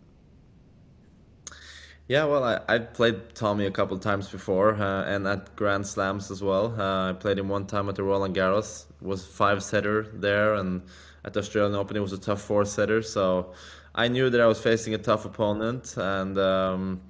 Yeah, 2.09 2.23
well, 2.23 2.43
I, 2.43 2.59
I 2.67 2.79
played 2.79 3.35
Tommy 3.35 3.67
a 3.67 3.71
couple 3.71 3.95
times 3.99 4.29
before, 4.29 4.73
uh, 4.73 5.03
and 5.03 5.27
at 5.27 5.55
Grand 5.55 5.85
Slams 5.85 6.31
as 6.31 6.41
well. 6.41 6.73
Uh, 6.75 7.11
I 7.11 7.13
played 7.13 7.37
him 7.37 7.49
one 7.49 7.67
time 7.67 7.87
at 7.87 7.93
the 7.93 8.01
Roland 8.01 8.35
Garros. 8.35 8.85
Was 8.99 9.27
five 9.27 9.61
setter 9.61 10.07
there, 10.11 10.55
and 10.55 10.81
at 11.23 11.33
the 11.33 11.39
Australian 11.41 11.75
Open 11.75 11.95
it 11.95 11.99
was 11.99 12.11
a 12.11 12.17
tough 12.17 12.41
four 12.41 12.65
setter. 12.65 13.03
So 13.03 13.53
I 13.93 14.07
knew 14.07 14.31
that 14.31 14.41
I 14.41 14.47
was 14.47 14.59
facing 14.59 14.95
a 14.95 14.97
tough 14.97 15.25
opponent, 15.25 15.97
and 15.97 16.35
um, 16.39 17.01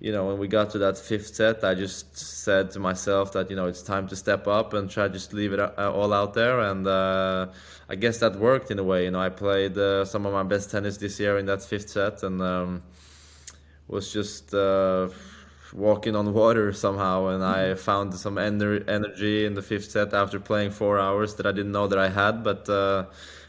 you 0.00 0.10
know, 0.10 0.26
when 0.26 0.38
we 0.38 0.48
got 0.48 0.70
to 0.70 0.78
that 0.78 0.98
fifth 0.98 1.36
set, 1.36 1.62
I 1.62 1.74
just 1.74 2.18
said 2.18 2.72
to 2.72 2.80
myself 2.80 3.30
that 3.34 3.50
you 3.50 3.54
know 3.54 3.68
it's 3.68 3.82
time 3.82 4.08
to 4.08 4.16
step 4.16 4.48
up 4.48 4.72
and 4.72 4.90
try 4.90 5.06
to 5.06 5.14
just 5.14 5.32
leave 5.32 5.52
it 5.52 5.60
uh, 5.60 5.92
all 5.94 6.12
out 6.12 6.34
there, 6.34 6.58
and 6.58 6.84
uh, 6.88 7.46
I 7.88 7.94
guess 7.94 8.18
that 8.18 8.34
worked 8.34 8.72
in 8.72 8.80
a 8.80 8.84
way. 8.84 9.04
You 9.04 9.12
know, 9.12 9.20
I 9.20 9.28
played 9.28 9.78
uh, 9.78 10.04
some 10.04 10.26
of 10.26 10.32
my 10.32 10.42
best 10.42 10.72
tennis 10.72 10.96
this 10.96 11.20
year 11.20 11.38
in 11.38 11.46
that 11.46 11.62
fifth 11.62 11.90
set, 11.90 12.24
and 12.24 12.42
um, 12.42 12.82
was 13.88 14.12
just 14.12 14.54
uh, 14.54 15.08
walking 15.72 16.14
on 16.14 16.32
water 16.32 16.72
somehow. 16.72 17.28
And 17.28 17.42
I 17.42 17.58
mm-hmm. 17.58 17.78
found 17.78 18.14
some 18.14 18.36
ener- 18.36 18.88
energy 18.88 19.44
in 19.44 19.54
the 19.54 19.62
fifth 19.62 19.90
set 19.90 20.14
after 20.14 20.38
playing 20.38 20.70
four 20.70 20.98
hours 20.98 21.34
that 21.36 21.46
I 21.46 21.52
didn't 21.52 21.72
know 21.72 21.86
that 21.88 21.98
I 21.98 22.08
had. 22.08 22.44
But 22.44 22.68
uh, 22.68 23.06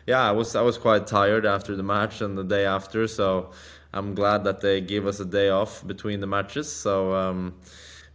yeah, 0.08 0.22
I 0.22 0.32
was 0.32 0.56
I 0.56 0.62
was 0.62 0.78
quite 0.78 1.08
tired 1.08 1.46
after 1.46 1.76
the 1.76 1.84
match 1.84 2.22
and 2.22 2.38
the 2.38 2.44
day 2.44 2.66
after, 2.66 3.08
so 3.08 3.52
I'm 3.94 4.16
glad 4.16 4.44
that 4.44 4.62
they 4.62 4.82
gave 4.82 5.06
us 5.06 5.20
a 5.20 5.26
day 5.26 5.50
off 5.50 5.86
between 5.86 6.20
the 6.20 6.28
matches. 6.28 6.72
So, 6.72 7.14
um, 7.14 7.56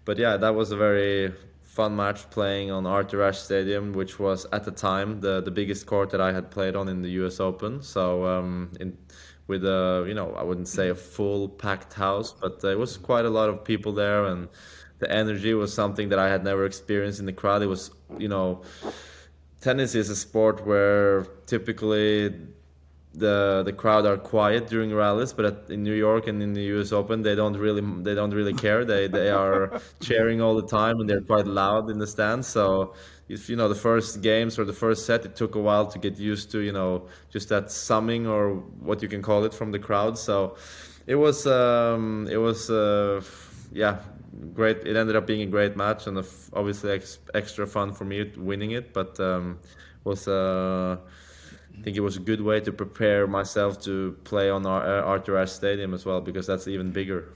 but 0.04 0.18
yeah, 0.18 0.36
that 0.36 0.54
was 0.54 0.72
a 0.72 0.76
very 0.76 1.32
fun 1.62 1.96
match 1.96 2.30
playing 2.30 2.70
on 2.70 2.86
Arthur 2.86 3.22
Ashe 3.22 3.38
Stadium, 3.38 3.92
which 3.92 4.18
was 4.18 4.46
at 4.52 4.64
the 4.64 4.70
time 4.70 5.20
the 5.20 5.40
the 5.40 5.50
biggest 5.50 5.86
court 5.86 6.10
that 6.10 6.20
I 6.20 6.32
had 6.32 6.50
played 6.50 6.76
on 6.76 6.88
in 6.88 7.02
the 7.02 7.10
U.S. 7.20 7.40
Open. 7.40 7.82
So, 7.82 8.26
um, 8.26 8.70
in 8.80 8.96
with 9.46 9.64
a 9.64 10.04
you 10.08 10.14
know 10.14 10.34
I 10.34 10.42
wouldn't 10.42 10.68
say 10.68 10.88
a 10.88 10.94
full 10.94 11.48
packed 11.48 11.94
house, 11.94 12.32
but 12.32 12.62
it 12.64 12.78
was 12.78 12.96
quite 12.96 13.24
a 13.24 13.30
lot 13.30 13.48
of 13.48 13.64
people 13.64 13.92
there, 13.92 14.24
and 14.24 14.48
the 14.98 15.10
energy 15.10 15.54
was 15.54 15.72
something 15.72 16.08
that 16.10 16.18
I 16.18 16.28
had 16.28 16.44
never 16.44 16.64
experienced 16.64 17.20
in 17.20 17.26
the 17.26 17.32
crowd. 17.32 17.62
It 17.62 17.66
was 17.66 17.90
you 18.18 18.28
know 18.28 18.62
tennis 19.60 19.94
is 19.94 20.10
a 20.10 20.16
sport 20.16 20.66
where 20.66 21.22
typically 21.46 22.32
the 23.14 23.62
the 23.64 23.72
crowd 23.72 24.06
are 24.06 24.16
quiet 24.16 24.68
during 24.68 24.92
rallies, 24.92 25.32
but 25.32 25.44
at, 25.44 25.70
in 25.70 25.82
New 25.84 25.94
York 25.94 26.26
and 26.26 26.42
in 26.42 26.52
the 26.52 26.62
U.S. 26.74 26.92
Open, 26.92 27.22
they 27.22 27.34
don't 27.34 27.56
really 27.56 27.82
they 28.02 28.14
don't 28.14 28.32
really 28.32 28.54
care. 28.54 28.84
They 28.84 29.06
they 29.06 29.30
are 29.30 29.80
cheering 30.00 30.40
all 30.40 30.54
the 30.56 30.66
time 30.66 31.00
and 31.00 31.08
they're 31.08 31.20
quite 31.20 31.46
loud 31.46 31.90
in 31.90 31.98
the 31.98 32.06
stands. 32.06 32.46
So 32.48 32.94
if 33.28 33.48
you 33.48 33.56
know 33.56 33.68
the 33.68 33.74
first 33.74 34.22
games 34.22 34.58
or 34.58 34.64
the 34.64 34.72
first 34.72 35.06
set, 35.06 35.24
it 35.24 35.36
took 35.36 35.54
a 35.54 35.60
while 35.60 35.86
to 35.86 35.98
get 35.98 36.18
used 36.18 36.50
to 36.52 36.60
you 36.60 36.72
know 36.72 37.06
just 37.30 37.48
that 37.48 37.70
summing 37.70 38.26
or 38.26 38.54
what 38.80 39.02
you 39.02 39.08
can 39.08 39.22
call 39.22 39.44
it 39.44 39.54
from 39.54 39.72
the 39.72 39.78
crowd. 39.78 40.18
So 40.18 40.56
it 41.06 41.16
was 41.16 41.46
um, 41.46 42.28
it 42.30 42.36
was 42.36 42.70
uh, 42.70 43.22
yeah 43.72 43.98
great. 44.52 44.78
It 44.78 44.96
ended 44.96 45.16
up 45.16 45.26
being 45.26 45.42
a 45.42 45.46
great 45.46 45.76
match 45.76 46.06
and 46.06 46.18
obviously 46.52 46.90
ex- 46.92 47.18
extra 47.34 47.66
fun 47.66 47.92
for 47.92 48.04
me 48.04 48.30
winning 48.36 48.72
it, 48.72 48.92
but 48.92 49.18
um, 49.20 49.58
was. 50.04 50.28
Uh, 50.28 50.98
I 51.76 51.82
think 51.82 51.96
it 51.96 52.00
was 52.00 52.16
a 52.16 52.20
good 52.20 52.40
way 52.40 52.60
to 52.60 52.72
prepare 52.72 53.26
myself 53.26 53.82
to 53.82 54.16
play 54.22 54.48
on 54.48 54.64
our 54.64 55.00
uh, 55.00 55.02
Arthur 55.02 55.36
Ashe 55.36 55.50
Stadium 55.50 55.92
as 55.92 56.06
well 56.06 56.20
because 56.20 56.46
that's 56.46 56.68
even 56.68 56.92
bigger. 56.92 57.28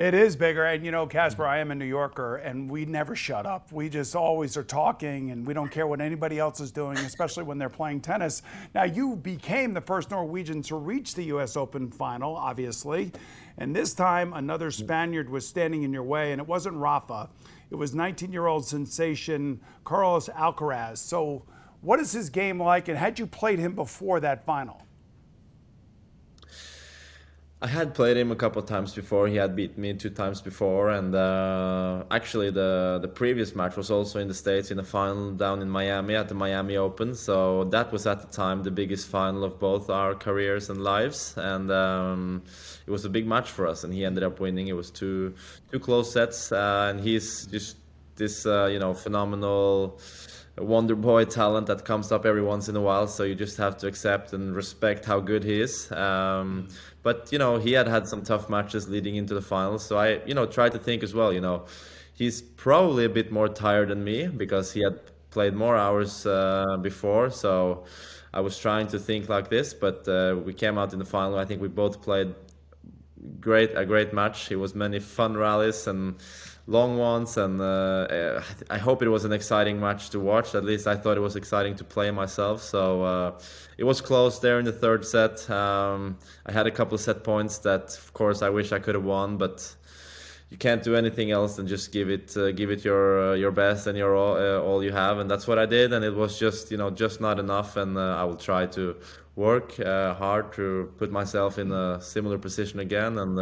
It 0.00 0.14
is 0.14 0.34
bigger. 0.34 0.64
And 0.64 0.82
you 0.82 0.90
know, 0.90 1.06
Casper, 1.06 1.46
I 1.46 1.58
am 1.58 1.70
a 1.70 1.74
New 1.74 1.84
Yorker 1.84 2.36
and 2.36 2.70
we 2.70 2.86
never 2.86 3.14
shut 3.14 3.44
up. 3.44 3.70
We 3.70 3.90
just 3.90 4.16
always 4.16 4.56
are 4.56 4.64
talking 4.64 5.30
and 5.30 5.46
we 5.46 5.52
don't 5.52 5.70
care 5.70 5.86
what 5.86 6.00
anybody 6.00 6.38
else 6.38 6.58
is 6.58 6.72
doing, 6.72 6.96
especially 6.96 7.42
when 7.44 7.58
they're 7.58 7.68
playing 7.68 8.00
tennis. 8.00 8.40
Now, 8.74 8.84
you 8.84 9.16
became 9.16 9.74
the 9.74 9.82
first 9.82 10.10
Norwegian 10.10 10.62
to 10.62 10.76
reach 10.76 11.14
the 11.14 11.24
U.S. 11.24 11.54
Open 11.54 11.90
final, 11.90 12.34
obviously. 12.34 13.12
And 13.58 13.76
this 13.76 13.92
time, 13.92 14.32
another 14.32 14.70
Spaniard 14.70 15.28
was 15.28 15.46
standing 15.46 15.82
in 15.82 15.92
your 15.92 16.02
way, 16.02 16.32
and 16.32 16.40
it 16.40 16.46
wasn't 16.46 16.76
Rafa. 16.76 17.28
It 17.70 17.74
was 17.74 17.94
19 17.94 18.32
year 18.32 18.46
old 18.46 18.66
sensation 18.66 19.60
Carlos 19.84 20.30
Alcaraz. 20.30 20.96
So, 20.96 21.44
what 21.82 22.00
is 22.00 22.10
his 22.10 22.30
game 22.30 22.58
like, 22.58 22.88
and 22.88 22.96
had 22.96 23.18
you 23.18 23.26
played 23.26 23.58
him 23.58 23.74
before 23.74 24.18
that 24.20 24.46
final? 24.46 24.80
I 27.62 27.66
had 27.66 27.94
played 27.94 28.16
him 28.16 28.30
a 28.30 28.36
couple 28.36 28.62
of 28.62 28.66
times 28.66 28.94
before. 28.94 29.28
He 29.28 29.36
had 29.36 29.54
beat 29.54 29.76
me 29.76 29.92
two 29.92 30.08
times 30.08 30.40
before, 30.40 30.88
and 30.88 31.14
uh, 31.14 32.04
actually 32.10 32.50
the 32.50 32.98
the 33.02 33.08
previous 33.08 33.54
match 33.54 33.76
was 33.76 33.90
also 33.90 34.18
in 34.18 34.28
the 34.28 34.34
states 34.34 34.70
in 34.70 34.78
the 34.78 34.82
final 34.82 35.32
down 35.32 35.60
in 35.60 35.68
Miami 35.68 36.14
at 36.14 36.28
the 36.28 36.34
Miami 36.34 36.78
Open. 36.78 37.14
So 37.14 37.64
that 37.64 37.92
was 37.92 38.06
at 38.06 38.22
the 38.22 38.28
time 38.28 38.62
the 38.62 38.70
biggest 38.70 39.08
final 39.08 39.44
of 39.44 39.60
both 39.60 39.90
our 39.90 40.14
careers 40.14 40.70
and 40.70 40.82
lives, 40.82 41.34
and 41.36 41.70
um, 41.70 42.42
it 42.86 42.90
was 42.90 43.04
a 43.04 43.10
big 43.10 43.26
match 43.26 43.50
for 43.50 43.66
us. 43.66 43.84
And 43.84 43.92
he 43.92 44.06
ended 44.06 44.24
up 44.24 44.40
winning. 44.40 44.68
It 44.68 44.76
was 44.76 44.90
two 44.90 45.34
two 45.70 45.80
close 45.80 46.10
sets, 46.10 46.52
uh, 46.52 46.88
and 46.90 46.98
he's 46.98 47.44
just 47.44 47.76
this 48.16 48.46
uh, 48.46 48.68
you 48.72 48.78
know 48.78 48.94
phenomenal 48.94 50.00
wonder 50.60 50.94
boy 50.94 51.24
talent 51.24 51.66
that 51.66 51.84
comes 51.84 52.12
up 52.12 52.26
every 52.26 52.42
once 52.42 52.68
in 52.68 52.76
a 52.76 52.80
while. 52.80 53.06
So 53.06 53.24
you 53.24 53.34
just 53.34 53.56
have 53.58 53.76
to 53.78 53.86
accept 53.86 54.32
and 54.32 54.54
respect 54.54 55.04
how 55.04 55.20
good 55.20 55.44
he 55.44 55.60
is. 55.60 55.90
Um, 55.92 56.68
but 57.02 57.28
you 57.32 57.38
know 57.38 57.58
he 57.58 57.72
had 57.72 57.88
had 57.88 58.06
some 58.06 58.22
tough 58.22 58.48
matches 58.48 58.88
leading 58.88 59.16
into 59.16 59.34
the 59.34 59.42
finals, 59.42 59.84
so 59.84 59.96
I 59.96 60.20
you 60.24 60.34
know 60.34 60.46
tried 60.46 60.72
to 60.72 60.78
think 60.78 61.02
as 61.02 61.14
well. 61.14 61.32
You 61.32 61.40
know 61.40 61.66
he's 62.20 62.42
probably 62.42 63.06
a 63.06 63.08
bit 63.08 63.32
more 63.32 63.48
tired 63.48 63.88
than 63.88 64.04
me 64.04 64.26
because 64.26 64.72
he 64.72 64.82
had 64.82 65.00
played 65.30 65.54
more 65.54 65.74
hours 65.74 66.26
uh, 66.26 66.76
before. 66.82 67.30
So 67.30 67.84
I 68.34 68.40
was 68.40 68.58
trying 68.58 68.88
to 68.88 68.98
think 68.98 69.30
like 69.30 69.48
this, 69.48 69.72
but 69.72 70.06
uh, 70.06 70.36
we 70.44 70.52
came 70.52 70.76
out 70.76 70.92
in 70.92 70.98
the 70.98 71.04
final. 71.04 71.38
I 71.38 71.46
think 71.46 71.62
we 71.62 71.68
both 71.68 72.02
played 72.02 72.34
great 73.40 73.70
a 73.74 73.86
great 73.86 74.12
match. 74.12 74.50
It 74.50 74.56
was 74.56 74.74
many 74.74 74.98
fun 75.00 75.36
rallies 75.36 75.86
and 75.86 76.16
long 76.66 76.98
ones, 76.98 77.36
and 77.36 77.60
uh, 77.60 78.40
I 78.70 78.78
hope 78.78 79.02
it 79.02 79.08
was 79.08 79.24
an 79.24 79.32
exciting 79.32 79.80
match 79.80 80.10
to 80.10 80.20
watch. 80.20 80.54
At 80.54 80.64
least 80.64 80.86
I 80.86 80.96
thought 80.96 81.16
it 81.16 81.20
was 81.20 81.36
exciting 81.36 81.76
to 81.76 81.84
play 81.84 82.10
myself. 82.10 82.62
So 82.62 83.02
uh, 83.02 83.38
it 83.78 83.84
was 83.84 84.00
close 84.00 84.38
there 84.38 84.58
in 84.58 84.64
the 84.64 84.72
third 84.72 85.04
set. 85.04 85.48
Um, 85.50 86.18
I 86.46 86.52
had 86.52 86.66
a 86.66 86.70
couple 86.70 86.94
of 86.94 87.00
set 87.00 87.24
points 87.24 87.58
that, 87.58 87.96
of 87.96 88.12
course, 88.12 88.42
I 88.42 88.50
wish 88.50 88.72
I 88.72 88.78
could 88.78 88.94
have 88.94 89.04
won, 89.04 89.36
but 89.36 89.74
you 90.50 90.56
can't 90.56 90.82
do 90.82 90.96
anything 90.96 91.30
else 91.30 91.56
than 91.56 91.66
just 91.66 91.92
give 91.92 92.10
it 92.10 92.36
uh, 92.36 92.50
give 92.50 92.70
it 92.70 92.84
your 92.84 93.30
uh, 93.30 93.34
your 93.34 93.52
best 93.52 93.86
and 93.86 93.96
your 93.96 94.16
all, 94.16 94.36
uh, 94.36 94.60
all 94.60 94.82
you 94.82 94.90
have 94.90 95.18
and 95.18 95.30
that's 95.30 95.46
what 95.46 95.60
I 95.60 95.66
did 95.66 95.92
and 95.92 96.04
it 96.04 96.12
was 96.12 96.40
just 96.40 96.72
you 96.72 96.76
know 96.76 96.90
just 96.90 97.20
not 97.20 97.38
enough 97.38 97.76
and 97.76 97.96
uh, 97.96 98.16
I 98.16 98.24
will 98.24 98.36
try 98.36 98.66
to 98.66 98.96
work 99.36 99.76
hard 99.76 100.52
to 100.54 100.92
put 100.98 101.12
myself 101.12 101.56
in 101.58 101.70
a 101.70 102.00
similar 102.02 102.36
position 102.36 102.80
again 102.80 103.16
and 103.16 103.38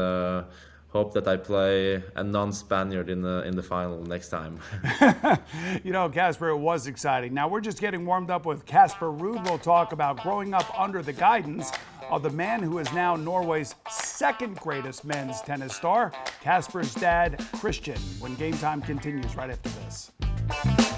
hope 0.89 1.13
that 1.15 1.29
I 1.29 1.37
play 1.37 2.03
a 2.17 2.25
non-Spaniard 2.25 3.11
in 3.11 3.23
the 3.23 3.43
in 3.43 3.57
the 3.57 3.63
final 3.63 4.03
next 4.05 4.29
time. 4.29 4.59
you 5.85 5.93
know, 5.93 6.09
Casper, 6.09 6.49
it 6.49 6.57
was 6.57 6.87
exciting. 6.87 7.35
Now 7.35 7.49
we're 7.49 7.61
just 7.61 7.81
getting 7.81 8.07
warmed 8.07 8.31
up 8.31 8.47
with 8.47 8.65
Casper 8.67 9.13
Ruud. 9.13 9.45
We'll 9.45 9.59
talk 9.59 9.93
about 9.93 10.23
growing 10.23 10.55
up 10.55 10.79
under 10.79 11.03
the 11.03 11.13
guidance 11.13 11.71
of 12.11 12.23
the 12.23 12.31
man 12.31 12.63
who 12.63 12.79
is 12.79 12.91
now 12.93 13.17
Norway's 13.17 13.75
second 13.91 14.57
greatest 14.57 15.05
men's 15.05 15.41
tennis 15.43 15.77
star, 15.77 16.13
Casper's 16.41 16.95
dad, 16.95 17.45
Christian, 17.57 17.99
when 18.19 18.35
game 18.37 18.57
time 18.57 18.81
continues 18.81 19.37
right 19.37 19.51
after 19.51 19.69
this. 19.71 20.98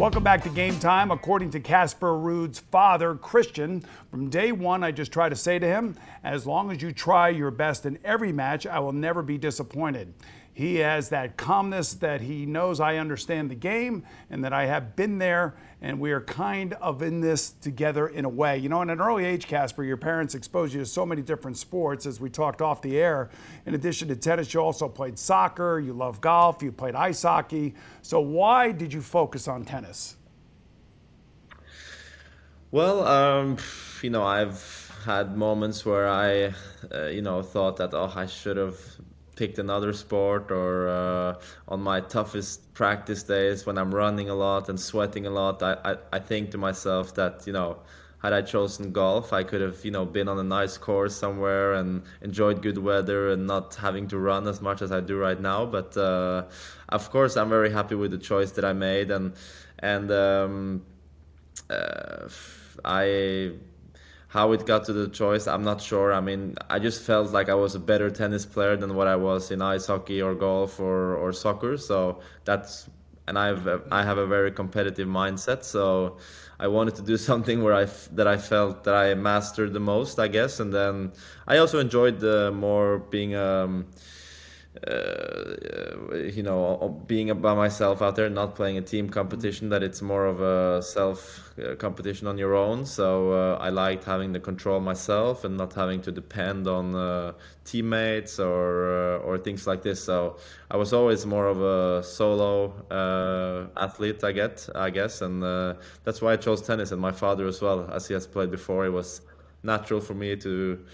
Welcome 0.00 0.24
back 0.24 0.42
to 0.44 0.48
Game 0.48 0.78
Time. 0.78 1.10
According 1.10 1.50
to 1.50 1.60
Casper 1.60 2.16
Ruud's 2.16 2.58
father, 2.58 3.16
Christian, 3.16 3.84
from 4.10 4.30
day 4.30 4.50
one, 4.50 4.82
I 4.82 4.92
just 4.92 5.12
try 5.12 5.28
to 5.28 5.36
say 5.36 5.58
to 5.58 5.66
him, 5.66 5.94
as 6.24 6.46
long 6.46 6.70
as 6.70 6.80
you 6.80 6.90
try 6.90 7.28
your 7.28 7.50
best 7.50 7.84
in 7.84 7.98
every 8.02 8.32
match, 8.32 8.66
I 8.66 8.78
will 8.78 8.92
never 8.92 9.22
be 9.22 9.36
disappointed. 9.36 10.14
He 10.60 10.76
has 10.76 11.08
that 11.08 11.38
calmness 11.38 11.94
that 11.94 12.20
he 12.20 12.44
knows 12.44 12.80
I 12.80 12.98
understand 12.98 13.50
the 13.50 13.54
game 13.54 14.04
and 14.28 14.44
that 14.44 14.52
I 14.52 14.66
have 14.66 14.94
been 14.94 15.16
there 15.16 15.54
and 15.80 15.98
we 15.98 16.12
are 16.12 16.20
kind 16.20 16.74
of 16.74 17.00
in 17.00 17.22
this 17.22 17.52
together 17.62 18.08
in 18.08 18.26
a 18.26 18.28
way. 18.28 18.58
You 18.58 18.68
know, 18.68 18.82
in 18.82 18.90
an 18.90 19.00
early 19.00 19.24
age, 19.24 19.46
Casper, 19.46 19.82
your 19.84 19.96
parents 19.96 20.34
exposed 20.34 20.74
you 20.74 20.80
to 20.80 20.84
so 20.84 21.06
many 21.06 21.22
different 21.22 21.56
sports 21.56 22.04
as 22.04 22.20
we 22.20 22.28
talked 22.28 22.60
off 22.60 22.82
the 22.82 22.98
air. 22.98 23.30
In 23.64 23.74
addition 23.74 24.08
to 24.08 24.16
tennis, 24.16 24.52
you 24.52 24.60
also 24.60 24.86
played 24.86 25.18
soccer, 25.18 25.80
you 25.80 25.94
love 25.94 26.20
golf, 26.20 26.62
you 26.62 26.72
played 26.72 26.94
ice 26.94 27.22
hockey. 27.22 27.74
So 28.02 28.20
why 28.20 28.70
did 28.70 28.92
you 28.92 29.00
focus 29.00 29.48
on 29.48 29.64
tennis? 29.64 30.16
Well, 32.70 33.08
um, 33.08 33.56
you 34.02 34.10
know, 34.10 34.24
I've 34.24 34.92
had 35.06 35.38
moments 35.38 35.86
where 35.86 36.06
I, 36.06 36.52
uh, 36.94 37.06
you 37.06 37.22
know, 37.22 37.40
thought 37.40 37.78
that, 37.78 37.94
oh, 37.94 38.12
I 38.14 38.26
should 38.26 38.58
have 38.58 38.78
picked 39.40 39.58
another 39.58 39.94
sport 39.94 40.50
or 40.50 40.86
uh, 40.86 41.32
on 41.66 41.80
my 41.80 41.98
toughest 41.98 42.74
practice 42.74 43.22
days 43.22 43.64
when 43.64 43.78
I'm 43.78 43.92
running 43.94 44.28
a 44.28 44.34
lot 44.34 44.68
and 44.68 44.78
sweating 44.78 45.24
a 45.26 45.30
lot, 45.30 45.62
I, 45.62 45.72
I, 45.82 45.96
I 46.12 46.18
think 46.18 46.50
to 46.50 46.58
myself 46.58 47.14
that, 47.14 47.46
you 47.46 47.54
know, 47.54 47.78
had 48.22 48.34
I 48.34 48.42
chosen 48.42 48.92
golf, 48.92 49.32
I 49.32 49.42
could 49.44 49.62
have, 49.62 49.82
you 49.82 49.92
know, 49.92 50.04
been 50.04 50.28
on 50.28 50.38
a 50.38 50.44
nice 50.44 50.76
course 50.76 51.16
somewhere 51.16 51.72
and 51.72 52.02
enjoyed 52.20 52.60
good 52.60 52.76
weather 52.76 53.30
and 53.30 53.46
not 53.46 53.76
having 53.76 54.08
to 54.08 54.18
run 54.18 54.46
as 54.46 54.60
much 54.60 54.82
as 54.82 54.92
I 54.92 55.00
do 55.00 55.16
right 55.16 55.40
now. 55.40 55.64
But 55.64 55.96
uh, 55.96 56.44
of 56.90 57.10
course, 57.10 57.38
I'm 57.38 57.48
very 57.48 57.72
happy 57.72 57.94
with 57.94 58.10
the 58.10 58.18
choice 58.18 58.50
that 58.56 58.64
I 58.66 58.74
made, 58.74 59.10
and 59.10 59.32
and 59.78 60.10
um, 60.10 60.82
uh, 61.70 62.28
I 62.84 63.52
how 64.30 64.52
it 64.52 64.64
got 64.64 64.84
to 64.84 64.92
the 64.92 65.08
choice, 65.08 65.48
I'm 65.48 65.64
not 65.64 65.80
sure. 65.80 66.12
I 66.12 66.20
mean, 66.20 66.54
I 66.68 66.78
just 66.78 67.02
felt 67.02 67.32
like 67.32 67.48
I 67.48 67.54
was 67.54 67.74
a 67.74 67.80
better 67.80 68.10
tennis 68.10 68.46
player 68.46 68.76
than 68.76 68.94
what 68.94 69.08
I 69.08 69.16
was 69.16 69.50
in 69.50 69.60
ice 69.60 69.86
hockey 69.86 70.22
or 70.22 70.36
golf 70.36 70.78
or, 70.78 71.16
or 71.16 71.32
soccer. 71.32 71.76
So 71.76 72.20
that's 72.44 72.88
and 73.26 73.36
I've 73.36 73.66
I 73.90 74.04
have 74.04 74.18
a 74.18 74.26
very 74.26 74.52
competitive 74.52 75.08
mindset. 75.08 75.64
So 75.64 76.18
I 76.60 76.68
wanted 76.68 76.94
to 76.96 77.02
do 77.02 77.16
something 77.30 77.62
where 77.64 77.74
I 77.74 77.86
that 78.12 78.28
I 78.28 78.36
felt 78.36 78.84
that 78.84 78.94
I 78.94 79.14
mastered 79.14 79.72
the 79.72 79.80
most, 79.80 80.20
I 80.20 80.28
guess. 80.28 80.60
And 80.60 80.72
then 80.72 81.12
I 81.48 81.58
also 81.58 81.80
enjoyed 81.80 82.20
the 82.20 82.52
more 82.52 82.98
being 82.98 83.34
um, 83.34 83.86
uh, 84.86 86.14
you 86.14 86.44
know, 86.44 87.02
being 87.08 87.32
by 87.40 87.54
myself 87.54 88.00
out 88.02 88.14
there, 88.14 88.30
not 88.30 88.54
playing 88.54 88.78
a 88.78 88.80
team 88.80 89.10
competition, 89.10 89.68
that 89.70 89.82
it's 89.82 90.00
more 90.00 90.26
of 90.26 90.40
a 90.40 90.80
self 90.80 91.52
uh, 91.58 91.74
competition 91.74 92.28
on 92.28 92.38
your 92.38 92.54
own. 92.54 92.86
So 92.86 93.32
uh, 93.32 93.58
I 93.60 93.70
liked 93.70 94.04
having 94.04 94.32
the 94.32 94.38
control 94.38 94.78
myself 94.78 95.44
and 95.44 95.56
not 95.56 95.72
having 95.72 96.00
to 96.02 96.12
depend 96.12 96.68
on 96.68 96.94
uh, 96.94 97.32
teammates 97.64 98.38
or 98.38 99.18
uh, 99.18 99.26
or 99.26 99.38
things 99.38 99.66
like 99.66 99.82
this. 99.82 100.04
So 100.04 100.36
I 100.70 100.76
was 100.76 100.92
always 100.92 101.26
more 101.26 101.48
of 101.48 101.60
a 101.60 102.04
solo 102.04 102.70
uh, 102.92 103.66
athlete, 103.76 104.22
I 104.22 104.30
get, 104.30 104.68
I 104.76 104.90
guess, 104.90 105.20
and 105.20 105.42
that's 106.04 106.22
why 106.22 106.34
I 106.34 106.36
chose 106.36 106.62
tennis. 106.62 106.92
And 106.92 107.00
my 107.00 107.12
father 107.12 107.48
as 107.48 107.60
well, 107.60 107.90
as 107.90 108.06
he 108.06 108.14
has 108.14 108.26
played 108.26 108.52
before, 108.52 108.86
it 108.86 108.90
was 108.90 109.20
natural 109.64 110.00
for 110.00 110.14
me 110.14 110.36
to 110.36 110.84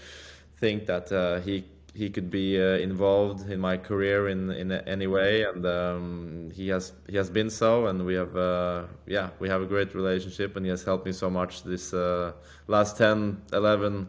think 0.59 0.87
that 0.87 1.43
he 1.45 1.63
he 1.97 2.11
could 2.11 2.29
be 2.29 2.61
uh, 2.61 2.77
involved 2.77 3.49
in 3.49 3.59
my 3.59 3.75
career 3.75 4.29
in 4.29 4.51
in 4.51 4.71
any 4.71 5.07
way, 5.07 5.43
and 5.43 5.65
um, 5.65 6.51
he 6.53 6.67
has 6.69 6.93
he 7.09 7.17
has 7.17 7.29
been 7.29 7.49
so, 7.49 7.87
and 7.87 8.05
we 8.05 8.13
have 8.13 8.37
uh, 8.37 8.83
yeah 9.07 9.29
we 9.39 9.49
have 9.49 9.61
a 9.63 9.65
great 9.65 9.95
relationship, 9.95 10.55
and 10.55 10.65
he 10.65 10.69
has 10.69 10.83
helped 10.83 11.05
me 11.07 11.11
so 11.11 11.29
much 11.29 11.63
this 11.63 11.93
uh, 11.93 12.33
last 12.67 12.97
10, 12.97 13.41
11 13.51 14.07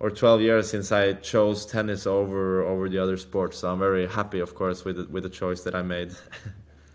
or 0.00 0.10
12 0.10 0.40
years 0.40 0.68
since 0.68 0.90
I 0.90 1.12
chose 1.12 1.64
tennis 1.64 2.06
over 2.06 2.64
over 2.64 2.88
the 2.88 2.98
other 2.98 3.16
sports. 3.16 3.58
So 3.58 3.70
I'm 3.70 3.78
very 3.78 4.08
happy, 4.08 4.40
of 4.40 4.54
course, 4.54 4.84
with 4.84 4.96
the, 4.96 5.04
with 5.04 5.22
the 5.22 5.30
choice 5.30 5.62
that 5.62 5.74
I 5.74 5.82
made. 5.82 6.10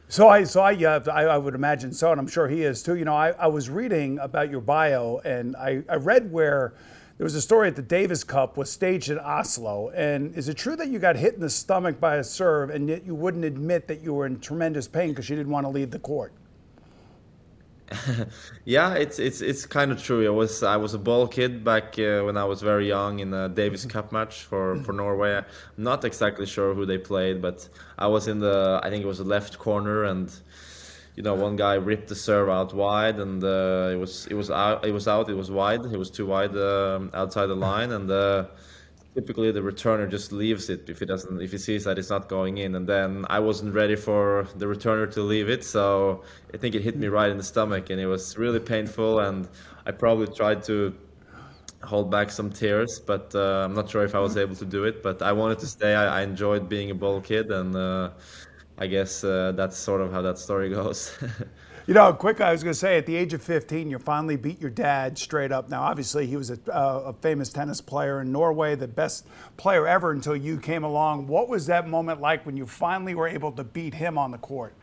So 0.10 0.30
I, 0.30 0.46
so 0.46 0.62
I, 0.62 0.74
uh, 0.74 1.02
I, 1.12 1.24
I, 1.24 1.38
would 1.38 1.54
imagine 1.54 1.92
so, 1.92 2.14
and 2.14 2.20
I'm 2.22 2.30
sure 2.30 2.48
he 2.48 2.64
is 2.64 2.82
too. 2.82 2.96
You 2.96 3.04
know, 3.04 3.14
I, 3.14 3.32
I 3.32 3.48
was 3.48 3.70
reading 3.70 4.20
about 4.20 4.50
your 4.50 4.62
bio, 4.62 5.20
and 5.26 5.54
I, 5.58 5.84
I 5.90 5.96
read 5.96 6.32
where 6.32 6.76
there 7.18 7.26
was 7.26 7.34
a 7.34 7.42
story 7.42 7.68
at 7.68 7.76
the 7.76 7.82
Davis 7.82 8.24
Cup 8.24 8.58
was 8.58 8.70
staged 8.70 9.10
in 9.10 9.18
Oslo. 9.18 9.90
And 9.90 10.36
is 10.36 10.50
it 10.50 10.56
true 10.56 10.76
that 10.76 10.90
you 10.90 11.00
got 11.00 11.16
hit 11.16 11.34
in 11.34 11.40
the 11.40 11.50
stomach 11.50 12.00
by 12.00 12.18
a 12.18 12.24
serve 12.24 12.70
and 12.70 12.88
yet 12.88 13.06
you 13.06 13.16
wouldn't 13.16 13.44
admit 13.44 13.88
that 13.88 14.02
you 14.02 14.14
were 14.14 14.28
in 14.28 14.40
tremendous 14.40 14.88
pain 14.88 15.10
because 15.10 15.30
you 15.30 15.36
didn't 15.36 15.52
want 15.52 15.66
to 15.66 15.70
leave 15.70 15.90
the 15.90 16.00
court? 16.00 16.32
yeah, 18.66 18.96
it's 18.96 19.18
it's 19.18 19.40
it's 19.40 19.66
kind 19.66 19.94
of 19.94 20.04
true. 20.04 20.26
I 20.26 20.30
was 20.30 20.62
I 20.62 20.76
was 20.76 20.94
a 20.94 20.98
ball 20.98 21.26
kid 21.26 21.64
back 21.64 21.98
uh, 21.98 22.22
when 22.22 22.36
I 22.36 22.44
was 22.44 22.62
very 22.62 22.86
young 22.86 23.20
in 23.20 23.34
a 23.34 23.48
Davis 23.48 23.86
Cup 23.86 24.12
match 24.12 24.42
for 24.42 24.76
for 24.84 24.92
Norway. 24.92 25.38
I'm 25.38 25.46
not 25.78 26.04
exactly 26.04 26.46
sure 26.46 26.74
who 26.74 26.86
they 26.86 26.98
played, 26.98 27.42
but 27.42 27.70
I 27.98 28.08
was 28.08 28.28
in 28.28 28.40
the 28.40 28.82
I 28.84 28.90
think 28.90 29.06
it 29.06 29.08
was 29.08 29.20
the 29.20 29.24
left 29.24 29.58
corner 29.58 30.04
and 30.04 30.30
you 31.18 31.24
know, 31.24 31.34
one 31.34 31.56
guy 31.56 31.74
ripped 31.74 32.10
the 32.10 32.16
serve 32.16 32.48
out 32.48 32.76
wide, 32.76 33.20
and 33.20 33.44
uh, 33.44 33.90
it 33.92 33.96
was 33.96 34.28
it 34.28 34.36
was 34.36 34.52
out. 34.52 34.86
It 34.86 34.92
was 34.92 35.08
out. 35.08 35.30
It 35.30 35.34
was 35.34 35.50
wide. 35.50 35.84
It 35.84 35.98
was 35.98 36.12
too 36.12 36.28
wide 36.28 36.56
um, 36.56 37.10
outside 37.16 37.48
the 37.48 37.56
line, 37.70 37.92
and 37.92 38.10
uh, 38.10 38.46
typically 39.16 39.52
the 39.52 39.62
returner 39.62 40.08
just 40.08 40.32
leaves 40.32 40.70
it 40.70 40.88
if 40.92 41.00
he 41.00 41.06
doesn't 41.08 41.42
if 41.42 41.52
he 41.52 41.58
sees 41.58 41.86
that 41.86 41.98
it's 41.98 42.12
not 42.12 42.30
going 42.30 42.60
in. 42.60 42.76
And 42.76 42.88
then 42.88 43.26
I 43.32 43.40
wasn't 43.40 43.74
ready 43.74 43.96
for 43.96 44.48
the 44.58 44.68
returner 44.68 45.12
to 45.14 45.22
leave 45.24 45.50
it, 45.50 45.64
so 45.64 46.24
I 46.54 46.58
think 46.58 46.76
it 46.76 46.84
hit 46.84 46.96
me 46.96 47.08
right 47.08 47.32
in 47.32 47.38
the 47.38 47.44
stomach, 47.44 47.90
and 47.90 48.00
it 48.00 48.06
was 48.06 48.38
really 48.38 48.60
painful. 48.60 49.20
And 49.20 49.50
I 49.88 49.94
probably 49.94 50.28
tried 50.28 50.62
to 50.66 50.94
hold 51.82 52.12
back 52.12 52.30
some 52.30 52.52
tears, 52.52 53.00
but 53.00 53.34
uh, 53.34 53.66
I'm 53.66 53.74
not 53.74 53.90
sure 53.90 54.04
if 54.04 54.14
I 54.14 54.20
was 54.20 54.38
able 54.38 54.56
to 54.56 54.66
do 54.66 54.84
it. 54.84 55.02
But 55.02 55.24
I 55.24 55.32
wanted 55.32 55.58
to 55.60 55.68
stay. 55.68 55.96
I, 55.96 56.20
I 56.20 56.22
enjoyed 56.22 56.70
being 56.70 56.92
a 56.92 56.96
ball 56.96 57.22
kid, 57.22 57.50
and 57.50 57.76
uh, 57.76 58.12
I 58.78 58.88
guess 58.88 59.24
uh, 59.24 59.54
that's 59.56 59.78
sort 59.78 60.02
of 60.02 60.12
how 60.12 60.22
that 60.22 60.38
story 60.38 60.70
goes. 60.82 61.18
you 61.88 61.94
know, 61.94 62.14
quick, 62.14 62.42
I 62.42 62.52
was 62.52 62.64
going 62.64 62.74
to 62.74 62.80
say, 62.80 62.98
at 62.98 63.06
the 63.06 63.16
age 63.16 63.34
of 63.34 63.42
15, 63.42 63.90
you 63.90 63.98
finally 63.98 64.36
beat 64.36 64.62
your 64.62 64.70
dad 64.70 65.18
straight 65.18 65.52
up. 65.52 65.70
Now, 65.70 65.84
obviously, 65.84 66.28
he 66.28 66.38
was 66.38 66.52
a, 66.52 66.60
uh, 66.72 67.04
a, 67.08 67.14
famous 67.14 67.50
tennis 67.50 67.82
player 67.82 68.22
in 68.22 68.32
Norway, 68.32 68.76
the 68.76 68.88
best 68.88 69.26
player 69.58 69.88
ever 69.88 70.12
until 70.12 70.36
you 70.36 70.60
came 70.60 70.84
along. 70.84 71.28
What 71.28 71.50
was 71.50 71.66
that 71.68 71.88
moment 71.88 72.22
like 72.22 72.46
when 72.46 72.56
you 72.56 72.66
finally 72.66 73.16
were 73.16 73.28
able 73.28 73.52
to 73.54 73.64
beat 73.64 73.96
him 73.96 74.18
on 74.18 74.32
the 74.32 74.38
court? 74.38 74.74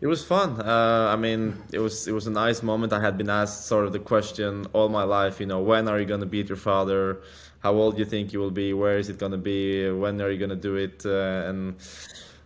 It 0.00 0.08
was 0.08 0.24
fun. 0.24 0.60
Uh, 0.60 1.10
I 1.12 1.14
mean, 1.14 1.62
it 1.72 1.78
was 1.78 2.08
it 2.08 2.12
was 2.12 2.26
a 2.26 2.30
nice 2.32 2.60
moment. 2.60 2.92
I 2.92 3.00
had 3.00 3.16
been 3.16 3.30
asked 3.30 3.66
sort 3.66 3.86
of 3.86 3.92
the 3.92 4.00
question 4.00 4.66
all 4.72 4.88
my 4.88 5.04
life. 5.04 5.38
You 5.38 5.46
know, 5.46 5.60
when 5.60 5.86
are 5.86 6.00
you 6.00 6.06
going 6.06 6.18
to 6.18 6.26
beat 6.26 6.48
your 6.48 6.56
father? 6.56 7.22
How 7.62 7.72
old 7.74 7.94
do 7.94 8.00
you 8.00 8.04
think 8.04 8.32
you 8.32 8.40
will 8.40 8.50
be, 8.50 8.72
where 8.72 8.98
is 8.98 9.08
it 9.08 9.18
going 9.18 9.32
to 9.32 9.38
be, 9.38 9.90
when 9.90 10.20
are 10.20 10.30
you 10.30 10.38
going 10.38 10.50
to 10.50 10.56
do 10.56 10.76
it, 10.76 11.04
uh, 11.06 11.48
and 11.48 11.76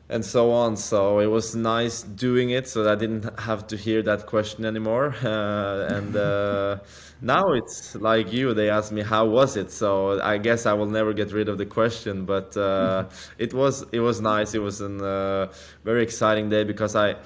and 0.09 0.25
so 0.25 0.53
on. 0.53 0.77
So 0.77 1.19
it 1.19 1.27
was 1.27 1.57
nice 1.57 2.03
doing 2.03 2.51
it, 2.51 2.69
so 2.69 2.91
I 2.91 2.95
didn't 2.95 3.39
have 3.41 3.67
to 3.69 3.77
hear 3.77 4.03
that 4.03 4.27
question 4.27 4.65
anymore. 4.65 5.15
Uh, 5.27 5.89
and 5.91 6.17
uh, 6.17 6.79
now 7.21 7.53
it's 7.53 7.97
like 7.97 8.33
you; 8.33 8.55
they 8.55 8.71
ask 8.71 8.93
me 8.93 9.03
how 9.03 9.27
was 9.27 9.57
it. 9.57 9.73
So 9.73 10.21
I 10.21 10.39
guess 10.39 10.67
I 10.67 10.73
will 10.73 10.87
never 10.87 11.13
get 11.13 11.33
rid 11.33 11.49
of 11.49 11.59
the 11.59 11.67
question. 11.67 12.25
But 12.25 12.57
uh, 12.57 13.07
it 13.39 13.53
was 13.53 13.85
it 13.93 14.01
was 14.01 14.21
nice. 14.21 14.55
It 14.55 14.61
was 14.61 14.81
a 14.81 14.87
uh, 14.87 15.53
very 15.85 16.03
exciting 16.03 16.49
day 16.49 16.65
because 16.65 16.95
I 16.95 17.17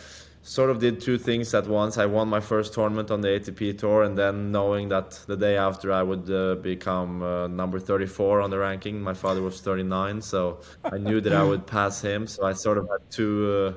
sort 0.43 0.71
of 0.71 0.79
did 0.79 1.01
two 1.01 1.19
things 1.19 1.53
at 1.55 1.67
once. 1.67 1.99
I 1.99 2.07
won 2.07 2.29
my 2.29 2.41
first 2.41 2.73
tournament 2.73 3.11
on 3.11 3.21
the 3.21 3.29
ATP 3.29 3.79
tour, 3.79 4.05
and 4.05 4.17
then 4.17 4.51
knowing 4.51 4.89
that 4.89 5.11
the 5.27 5.37
day 5.37 5.57
after 5.57 5.93
I 5.93 6.03
would 6.03 6.31
uh, 6.31 6.55
become 6.57 7.23
uh, 7.23 7.47
number 7.49 7.79
34 7.79 8.41
on 8.41 8.51
the 8.51 8.59
ranking. 8.59 9.01
My 9.01 9.15
father 9.15 9.43
was 9.43 9.61
39, 9.61 10.23
so 10.23 10.61
I 10.85 10.99
knew 10.99 11.21
that 11.21 11.33
I 11.33 11.43
would 11.43 11.67
pass 11.67 12.01
him. 12.01 12.27
So 12.27 12.45
I 12.45 12.53
sort 12.53 12.79
of 12.79 12.89
had 12.89 13.11
two, 13.11 13.77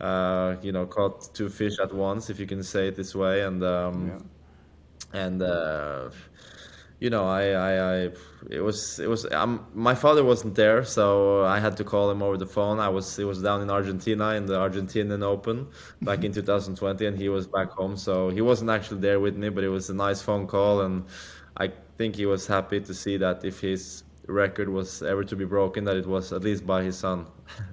uh, 0.00 0.04
uh 0.04 0.56
you 0.62 0.72
know, 0.72 0.86
caught 0.86 1.34
two 1.34 1.48
fish 1.48 1.78
at 1.82 1.92
once, 1.92 2.30
if 2.30 2.40
you 2.40 2.46
can 2.46 2.62
say 2.62 2.88
it 2.88 2.96
this 2.96 3.14
way, 3.14 3.42
and 3.42 3.62
um, 3.62 4.08
yeah. 4.08 5.20
and 5.20 5.42
uh, 5.42 6.10
you 7.02 7.10
know, 7.10 7.26
I, 7.26 7.42
I, 7.48 7.72
I, 7.72 7.94
it 8.48 8.60
was, 8.60 9.00
it 9.00 9.08
was. 9.08 9.26
Um, 9.32 9.66
my 9.74 9.96
father 9.96 10.22
wasn't 10.22 10.54
there, 10.54 10.84
so 10.84 11.44
I 11.44 11.58
had 11.58 11.76
to 11.78 11.84
call 11.84 12.08
him 12.08 12.22
over 12.22 12.36
the 12.36 12.46
phone. 12.46 12.78
I 12.78 12.90
was, 12.90 13.16
he 13.16 13.24
was 13.24 13.42
down 13.42 13.60
in 13.60 13.70
Argentina 13.70 14.28
in 14.34 14.46
the 14.46 14.54
Argentinian 14.54 15.24
Open 15.24 15.66
back 16.02 16.22
in 16.22 16.32
2020, 16.40 17.04
and 17.06 17.18
he 17.18 17.28
was 17.28 17.48
back 17.48 17.70
home, 17.70 17.96
so 17.96 18.28
he 18.28 18.40
wasn't 18.40 18.70
actually 18.70 19.00
there 19.00 19.18
with 19.18 19.36
me. 19.36 19.48
But 19.48 19.64
it 19.64 19.68
was 19.68 19.90
a 19.90 19.94
nice 19.94 20.22
phone 20.22 20.46
call, 20.46 20.82
and 20.82 21.04
I 21.56 21.72
think 21.98 22.14
he 22.14 22.26
was 22.26 22.46
happy 22.46 22.80
to 22.80 22.94
see 22.94 23.16
that 23.16 23.44
if 23.44 23.58
his 23.58 24.04
record 24.28 24.68
was 24.68 25.02
ever 25.02 25.24
to 25.24 25.34
be 25.34 25.44
broken, 25.44 25.82
that 25.86 25.96
it 25.96 26.06
was 26.06 26.32
at 26.32 26.44
least 26.44 26.64
by 26.64 26.84
his 26.84 26.96
son. 26.96 27.26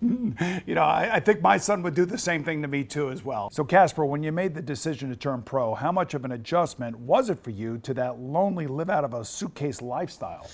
you 0.00 0.74
know, 0.74 0.82
I, 0.82 1.14
I, 1.14 1.20
think 1.20 1.42
my 1.42 1.56
son 1.56 1.82
would 1.82 1.94
do 1.94 2.04
the 2.04 2.18
same 2.18 2.44
thing 2.44 2.62
to 2.62 2.68
me 2.68 2.84
too, 2.84 3.10
as 3.10 3.24
well. 3.24 3.50
So, 3.50 3.64
Casper, 3.64 4.04
when 4.04 4.22
you 4.22 4.30
made 4.30 4.54
the 4.54 4.62
decision 4.62 5.08
to 5.10 5.16
turn 5.16 5.42
pro, 5.42 5.74
how 5.74 5.90
much 5.90 6.14
of 6.14 6.24
an 6.24 6.30
adjustment 6.30 6.96
was 7.00 7.30
it 7.30 7.42
for 7.42 7.50
you 7.50 7.78
to 7.78 7.94
that 7.94 8.20
lonely, 8.20 8.68
live 8.68 8.90
out 8.90 9.04
of 9.04 9.12
a 9.12 9.24
suitcase 9.24 9.82
lifestyle? 9.82 10.48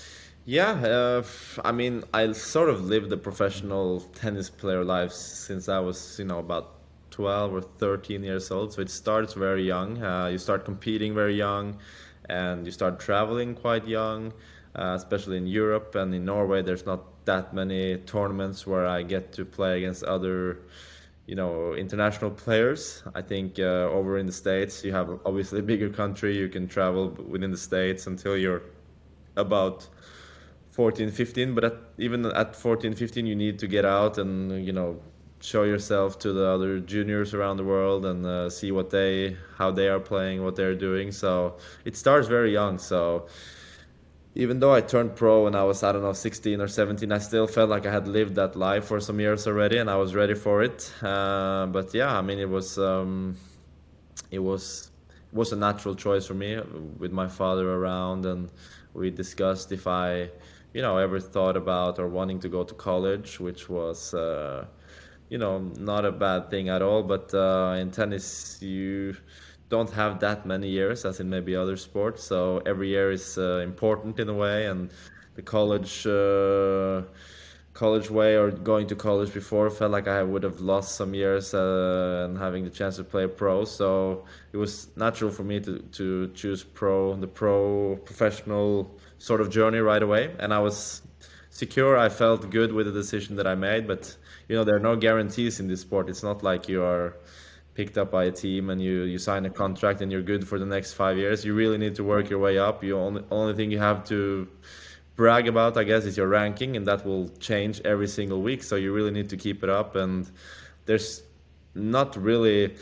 Yeah, 0.45 0.71
uh, 0.71 1.23
I 1.63 1.71
mean, 1.71 2.03
I 2.13 2.31
sort 2.31 2.69
of 2.69 2.85
lived 2.85 3.11
a 3.11 3.17
professional 3.17 3.99
tennis 4.15 4.49
player 4.49 4.83
life 4.83 5.11
since 5.11 5.69
I 5.69 5.79
was, 5.79 6.17
you 6.17 6.25
know, 6.25 6.39
about 6.39 6.75
12 7.11 7.53
or 7.53 7.61
13 7.61 8.23
years 8.23 8.49
old. 8.49 8.73
So 8.73 8.81
it 8.81 8.89
starts 8.89 9.33
very 9.33 9.63
young. 9.63 10.03
Uh, 10.03 10.27
you 10.27 10.37
start 10.39 10.65
competing 10.65 11.13
very 11.13 11.35
young, 11.35 11.77
and 12.29 12.65
you 12.65 12.71
start 12.71 12.99
traveling 12.99 13.53
quite 13.53 13.87
young, 13.87 14.33
uh, 14.75 14.93
especially 14.95 15.37
in 15.37 15.45
Europe 15.45 15.93
and 15.95 16.13
in 16.15 16.25
Norway. 16.25 16.61
There's 16.63 16.85
not 16.85 17.03
that 17.25 17.53
many 17.53 17.97
tournaments 17.97 18.65
where 18.65 18.85
I 18.85 19.03
get 19.03 19.31
to 19.33 19.45
play 19.45 19.77
against 19.77 20.03
other, 20.03 20.59
you 21.25 21.35
know, 21.35 21.73
international 21.73 22.31
players. 22.31 23.03
I 23.13 23.21
think 23.21 23.59
uh, 23.59 23.89
over 23.89 24.17
in 24.17 24.25
the 24.25 24.31
states 24.31 24.83
you 24.83 24.93
have 24.93 25.09
obviously 25.25 25.59
a 25.59 25.63
bigger 25.63 25.89
country. 25.89 26.37
You 26.37 26.49
can 26.49 26.67
travel 26.67 27.09
within 27.27 27.51
the 27.51 27.57
states 27.57 28.07
until 28.07 28.37
you're 28.37 28.63
about 29.35 29.87
14, 30.71 31.11
15. 31.11 31.55
But 31.55 31.63
at, 31.65 31.73
even 31.97 32.25
at 32.25 32.55
14, 32.55 32.93
15, 32.93 33.25
you 33.25 33.35
need 33.35 33.59
to 33.59 33.67
get 33.67 33.85
out 33.85 34.17
and 34.17 34.65
you 34.65 34.73
know 34.73 34.99
show 35.41 35.63
yourself 35.63 36.17
to 36.19 36.33
the 36.33 36.45
other 36.45 36.79
juniors 36.79 37.33
around 37.33 37.57
the 37.57 37.63
world 37.63 38.05
and 38.05 38.25
uh, 38.25 38.49
see 38.49 38.71
what 38.71 38.89
they 38.89 39.37
how 39.57 39.71
they 39.71 39.87
are 39.87 39.99
playing, 39.99 40.43
what 40.43 40.55
they're 40.55 40.75
doing. 40.75 41.11
So 41.11 41.57
it 41.85 41.95
starts 41.95 42.27
very 42.27 42.51
young. 42.51 42.77
So 42.77 43.27
even 44.35 44.59
though 44.59 44.73
I 44.73 44.81
turned 44.81 45.15
pro 45.15 45.45
when 45.45 45.55
I 45.55 45.63
was 45.63 45.81
I 45.81 45.93
don't 45.93 46.01
know 46.01 46.13
16 46.13 46.59
or 46.59 46.67
17, 46.67 47.11
I 47.11 47.17
still 47.19 47.47
felt 47.47 47.69
like 47.69 47.85
I 47.85 47.91
had 47.91 48.07
lived 48.07 48.35
that 48.35 48.55
life 48.57 48.85
for 48.85 48.99
some 48.99 49.19
years 49.19 49.47
already, 49.47 49.77
and 49.77 49.89
I 49.89 49.95
was 49.95 50.13
ready 50.13 50.33
for 50.33 50.61
it. 50.61 50.91
Uh, 51.01 51.67
but 51.67 51.93
yeah, 51.93 52.17
I 52.17 52.21
mean, 52.21 52.39
it 52.39 52.49
was 52.49 52.77
um, 52.77 53.37
it 54.31 54.39
was 54.39 54.91
it 55.31 55.35
was 55.35 55.53
a 55.53 55.55
natural 55.55 55.95
choice 55.95 56.27
for 56.27 56.33
me 56.33 56.59
with 56.99 57.13
my 57.13 57.29
father 57.29 57.71
around, 57.73 58.25
and 58.25 58.51
we 58.93 59.09
discussed 59.09 59.71
if 59.71 59.87
I, 59.87 60.29
you 60.73 60.81
know, 60.81 60.97
ever 60.97 61.19
thought 61.21 61.55
about 61.55 61.97
or 61.97 62.09
wanting 62.09 62.39
to 62.41 62.49
go 62.49 62.63
to 62.63 62.73
college, 62.73 63.39
which 63.39 63.69
was. 63.69 64.13
Uh, 64.13 64.65
you 65.27 65.39
know, 65.39 65.57
not 65.79 66.05
a 66.05 66.11
bad 66.11 66.51
thing 66.51 66.69
at 66.69 66.83
all. 66.83 67.01
But 67.01 67.33
uh, 67.33 67.77
in 67.79 67.89
tennis, 67.89 68.61
you 68.61 69.15
don't 69.69 69.91
have 69.91 70.19
that 70.19 70.45
many 70.45 70.69
years 70.69 71.05
as 71.05 71.19
in 71.19 71.29
maybe 71.29 71.55
other 71.55 71.77
sports. 71.77 72.23
So 72.23 72.61
every 72.65 72.89
year 72.89 73.11
is 73.11 73.37
uh, 73.37 73.59
important 73.63 74.19
in 74.19 74.29
a 74.29 74.33
way, 74.33 74.67
and 74.67 74.91
the 75.35 75.41
college 75.41 76.05
uh, 76.07 77.01
college 77.73 78.09
way 78.09 78.37
or 78.37 78.51
going 78.51 78.87
to 78.87 78.95
college 78.95 79.33
before 79.33 79.69
felt 79.69 79.91
like 79.91 80.07
I 80.07 80.23
would 80.23 80.43
have 80.43 80.61
lost 80.61 80.95
some 80.95 81.13
years 81.13 81.53
uh, 81.53 82.25
and 82.25 82.37
having 82.37 82.63
the 82.63 82.69
chance 82.69 82.95
to 82.95 83.03
play 83.03 83.27
pro. 83.27 83.65
So 83.65 84.23
it 84.53 84.57
was 84.57 84.87
natural 84.95 85.31
for 85.31 85.43
me 85.43 85.59
to 85.61 85.79
to 85.79 86.29
choose 86.33 86.63
pro 86.63 87.15
the 87.15 87.27
pro 87.27 87.97
professional 87.97 88.97
sort 89.17 89.41
of 89.41 89.49
journey 89.49 89.79
right 89.79 90.03
away, 90.03 90.33
and 90.39 90.53
I 90.53 90.59
was 90.59 91.01
secure. 91.49 91.97
I 91.97 92.09
felt 92.09 92.49
good 92.49 92.71
with 92.71 92.85
the 92.85 92.91
decision 92.91 93.35
that 93.37 93.47
I 93.47 93.55
made, 93.55 93.87
but 93.87 94.15
you 94.47 94.55
know 94.55 94.63
there 94.63 94.75
are 94.75 94.85
no 94.91 94.95
guarantees 94.95 95.59
in 95.59 95.67
this 95.67 95.81
sport. 95.81 96.09
It's 96.09 96.23
not 96.23 96.43
like 96.43 96.69
you 96.69 96.83
are 96.83 97.15
picked 97.75 97.97
up 97.97 98.09
by 98.09 98.23
a 98.23 98.31
team 98.31 98.69
and 98.69 98.81
you, 98.81 99.03
you 99.03 99.17
sign 99.17 99.45
a 99.45 99.49
contract 99.49 100.01
and 100.01 100.11
you're 100.11 100.21
good 100.21 100.47
for 100.47 100.57
the 100.57 100.65
next 100.65 100.93
five 100.93 101.17
years. 101.17 101.45
You 101.45 101.53
really 101.53 101.77
need 101.77 101.95
to 101.95 102.03
work 102.03 102.29
your 102.29 102.39
way 102.39 102.57
up. 102.57 102.83
You 102.83 102.97
only 102.97 103.23
only 103.29 103.53
thing 103.53 103.69
you 103.69 103.79
have 103.79 104.03
to 104.05 104.47
brag 105.15 105.47
about, 105.47 105.77
I 105.77 105.83
guess, 105.83 106.05
is 106.05 106.17
your 106.17 106.27
ranking, 106.27 106.75
and 106.75 106.87
that 106.87 107.05
will 107.05 107.29
change 107.39 107.81
every 107.81 108.07
single 108.07 108.41
week. 108.41 108.63
So 108.63 108.75
you 108.75 108.93
really 108.93 109.11
need 109.11 109.29
to 109.29 109.37
keep 109.37 109.63
it 109.63 109.69
up. 109.69 109.95
And 109.95 110.29
there's 110.85 111.21
not 111.73 112.15
really 112.15 112.75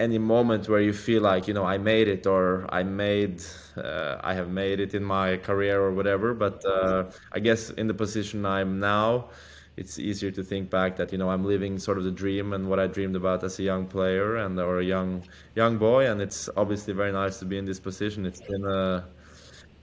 any 0.00 0.18
moment 0.18 0.68
where 0.68 0.80
you 0.80 0.92
feel 0.92 1.22
like 1.22 1.48
you 1.48 1.54
know 1.54 1.64
I 1.64 1.78
made 1.78 2.08
it 2.08 2.26
or 2.26 2.66
I 2.68 2.82
made 2.82 3.42
uh, 3.76 4.16
I 4.22 4.34
have 4.34 4.50
made 4.50 4.80
it 4.80 4.94
in 4.94 5.02
my 5.02 5.38
career 5.38 5.80
or 5.80 5.92
whatever. 5.92 6.34
But 6.34 6.64
uh, 6.64 7.04
I 7.32 7.40
guess 7.40 7.70
in 7.70 7.86
the 7.86 7.94
position 7.94 8.44
I'm 8.44 8.80
now, 8.80 9.30
it's 9.76 9.98
easier 9.98 10.30
to 10.30 10.42
think 10.42 10.70
back 10.70 10.96
that 10.96 11.12
you 11.12 11.18
know 11.18 11.28
I'm 11.28 11.44
living 11.44 11.78
sort 11.78 11.98
of 11.98 12.04
the 12.04 12.10
dream 12.10 12.54
and 12.54 12.68
what 12.68 12.80
I 12.80 12.86
dreamed 12.86 13.14
about 13.14 13.44
as 13.44 13.58
a 13.58 13.62
young 13.62 13.86
player 13.86 14.36
and 14.36 14.58
or 14.58 14.80
a 14.80 14.84
young 14.84 15.22
young 15.54 15.76
boy. 15.76 16.10
And 16.10 16.20
it's 16.20 16.48
obviously 16.56 16.94
very 16.94 17.12
nice 17.12 17.38
to 17.40 17.44
be 17.44 17.58
in 17.58 17.64
this 17.64 17.78
position. 17.78 18.24
It's 18.24 18.40
been 18.40 18.64
a 18.64 19.04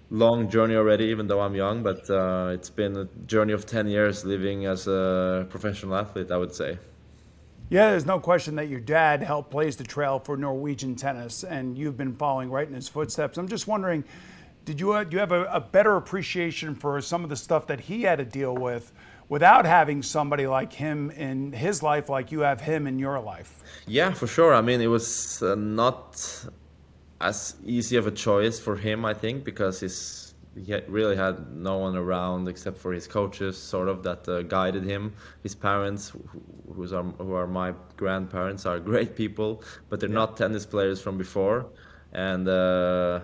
long 0.10 0.50
journey 0.50 0.76
already, 0.76 1.06
even 1.06 1.28
though 1.28 1.42
I'm 1.42 1.56
young. 1.56 1.84
But 1.84 2.10
uh, 2.10 2.52
it's 2.54 2.72
been 2.72 2.98
a 2.98 3.06
journey 3.28 3.54
of 3.54 3.66
ten 3.66 3.88
years 3.88 4.26
living 4.26 4.66
as 4.66 4.88
a 4.88 5.46
professional 5.50 5.96
athlete. 5.96 6.32
I 6.32 6.38
would 6.38 6.56
say. 6.56 6.80
Yeah, 7.70 7.92
there's 7.92 8.06
no 8.06 8.20
question 8.20 8.56
that 8.56 8.68
your 8.68 8.82
dad 8.82 9.24
helped 9.24 9.52
blaze 9.52 9.78
the 9.78 9.84
trail 9.84 10.20
for 10.20 10.38
Norwegian 10.38 10.96
tennis, 10.96 11.44
and 11.44 11.78
you've 11.78 11.98
been 11.98 12.14
following 12.14 12.52
right 12.52 12.68
in 12.68 12.74
his 12.74 12.90
footsteps. 12.90 13.38
I'm 13.38 13.48
just 13.48 13.68
wondering, 13.68 14.04
did 14.66 14.80
you 14.80 14.94
uh, 14.94 15.04
do 15.04 15.16
you 15.16 15.20
have 15.20 15.32
a, 15.32 15.46
a, 15.46 15.62
better 15.62 15.96
appreciation 15.96 16.76
for 16.76 17.00
some 17.02 17.24
of 17.24 17.30
the 17.30 17.36
stuff 17.36 17.68
that 17.68 17.80
he 17.82 18.04
had 18.04 18.18
to 18.18 18.26
deal 18.26 18.54
with 18.54 18.92
without 19.34 19.66
having 19.66 20.04
somebody 20.04 20.46
like 20.46 20.72
him 20.72 21.10
in 21.10 21.52
his 21.52 21.82
life, 21.82 22.08
like 22.08 22.32
you 22.32 22.42
have 22.42 22.62
him 22.62 22.86
in 22.86 23.00
your 23.00 23.20
life? 23.20 23.52
Yeah, 23.88 24.12
for 24.14 24.28
sure. 24.28 24.54
I 24.54 24.62
mean, 24.62 24.80
it 24.80 24.92
was 24.98 25.42
uh, 25.42 25.56
not 25.56 26.06
as 27.20 27.56
easy 27.66 27.96
of 27.96 28.06
a 28.06 28.12
choice 28.12 28.60
for 28.60 28.76
him, 28.76 29.04
I 29.06 29.16
think, 29.16 29.44
because 29.44 29.80
his 29.80 30.36
he 30.68 30.72
really 30.88 31.16
had 31.16 31.36
no 31.70 31.76
one 31.80 31.96
around 31.96 32.48
except 32.48 32.78
for 32.78 32.94
his 32.94 33.08
coaches, 33.08 33.58
sort 33.58 33.88
of 33.90 34.04
that 34.04 34.22
uh, 34.30 34.44
guided 34.44 34.84
him. 34.84 35.14
His 35.42 35.56
parents, 35.56 36.14
who, 36.76 36.84
are, 36.96 37.04
who 37.04 37.34
are 37.34 37.48
my 37.48 37.74
grandparents, 37.98 38.68
are 38.68 38.80
great 38.80 39.16
people, 39.16 39.64
but 39.90 40.00
they're 40.00 40.10
yeah. 40.10 40.24
not 40.24 40.38
tennis 40.38 40.68
players 40.68 41.02
from 41.02 41.18
before. 41.18 41.66
And 42.12 42.48
uh, 42.48 43.22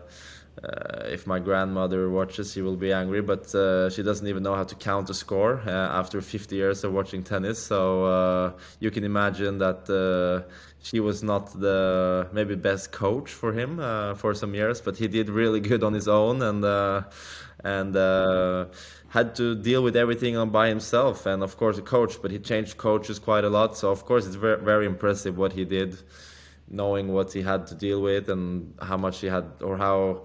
uh, 0.64 1.04
if 1.06 1.26
my 1.26 1.40
grandmother 1.40 2.10
watches, 2.10 2.54
she 2.54 2.62
will 2.62 2.76
be 2.76 2.92
angry, 2.92 3.22
but 3.22 3.54
uh, 3.56 3.90
she 3.90 4.04
doesn't 4.04 4.28
even 4.28 4.44
know 4.44 4.56
how 4.56 4.64
to 4.64 4.76
count 4.76 5.10
a 5.10 5.14
score 5.14 5.62
uh, 5.66 5.70
after 5.70 6.22
50 6.22 6.56
years 6.56 6.84
of 6.84 6.92
watching 6.92 7.24
tennis. 7.24 7.64
So 7.64 8.06
uh, 8.06 8.52
you 8.80 8.92
can 8.92 9.04
imagine 9.04 9.60
that 9.60 9.90
uh, 9.90 10.50
she 10.82 11.00
was 11.00 11.24
not 11.24 11.58
the 11.60 12.28
maybe 12.34 12.56
best 12.56 12.92
coach 12.92 13.32
for 13.32 13.54
him 13.54 13.78
for 14.16 14.34
some 14.34 14.54
years, 14.54 14.82
but 14.82 14.98
he 14.98 15.08
did 15.08 15.30
really 15.30 15.60
good 15.60 15.84
on 15.84 15.94
his 15.94 16.08
own 16.08 16.42
and 16.42 16.66
and 17.64 17.96
had 19.10 19.36
to 19.36 19.56
deal 19.56 19.82
with 19.82 19.96
everything 19.96 20.38
on 20.38 20.50
by 20.50 20.68
himself. 20.68 21.26
And 21.26 21.42
of 21.42 21.58
course, 21.58 21.78
a 21.78 21.82
coach, 21.82 22.22
but 22.22 22.32
he 22.32 22.40
changed 22.40 22.78
coaches 22.78 23.18
quite 23.18 23.44
a 23.44 23.50
lot. 23.50 23.78
So 23.78 23.92
of 23.92 24.06
course, 24.06 24.26
it's 24.26 24.36
very 24.36 24.62
very 24.62 24.86
impressive 24.86 25.38
what 25.38 25.54
he 25.54 25.66
did 25.66 25.98
knowing 26.70 27.12
what 27.14 27.34
he 27.34 27.42
had 27.42 27.68
to 27.68 27.76
deal 27.76 28.02
with 28.02 28.30
and 28.30 28.74
how 28.82 28.98
much 28.98 29.22
he 29.22 29.28
had 29.28 29.46
or 29.62 29.78
how 29.78 30.24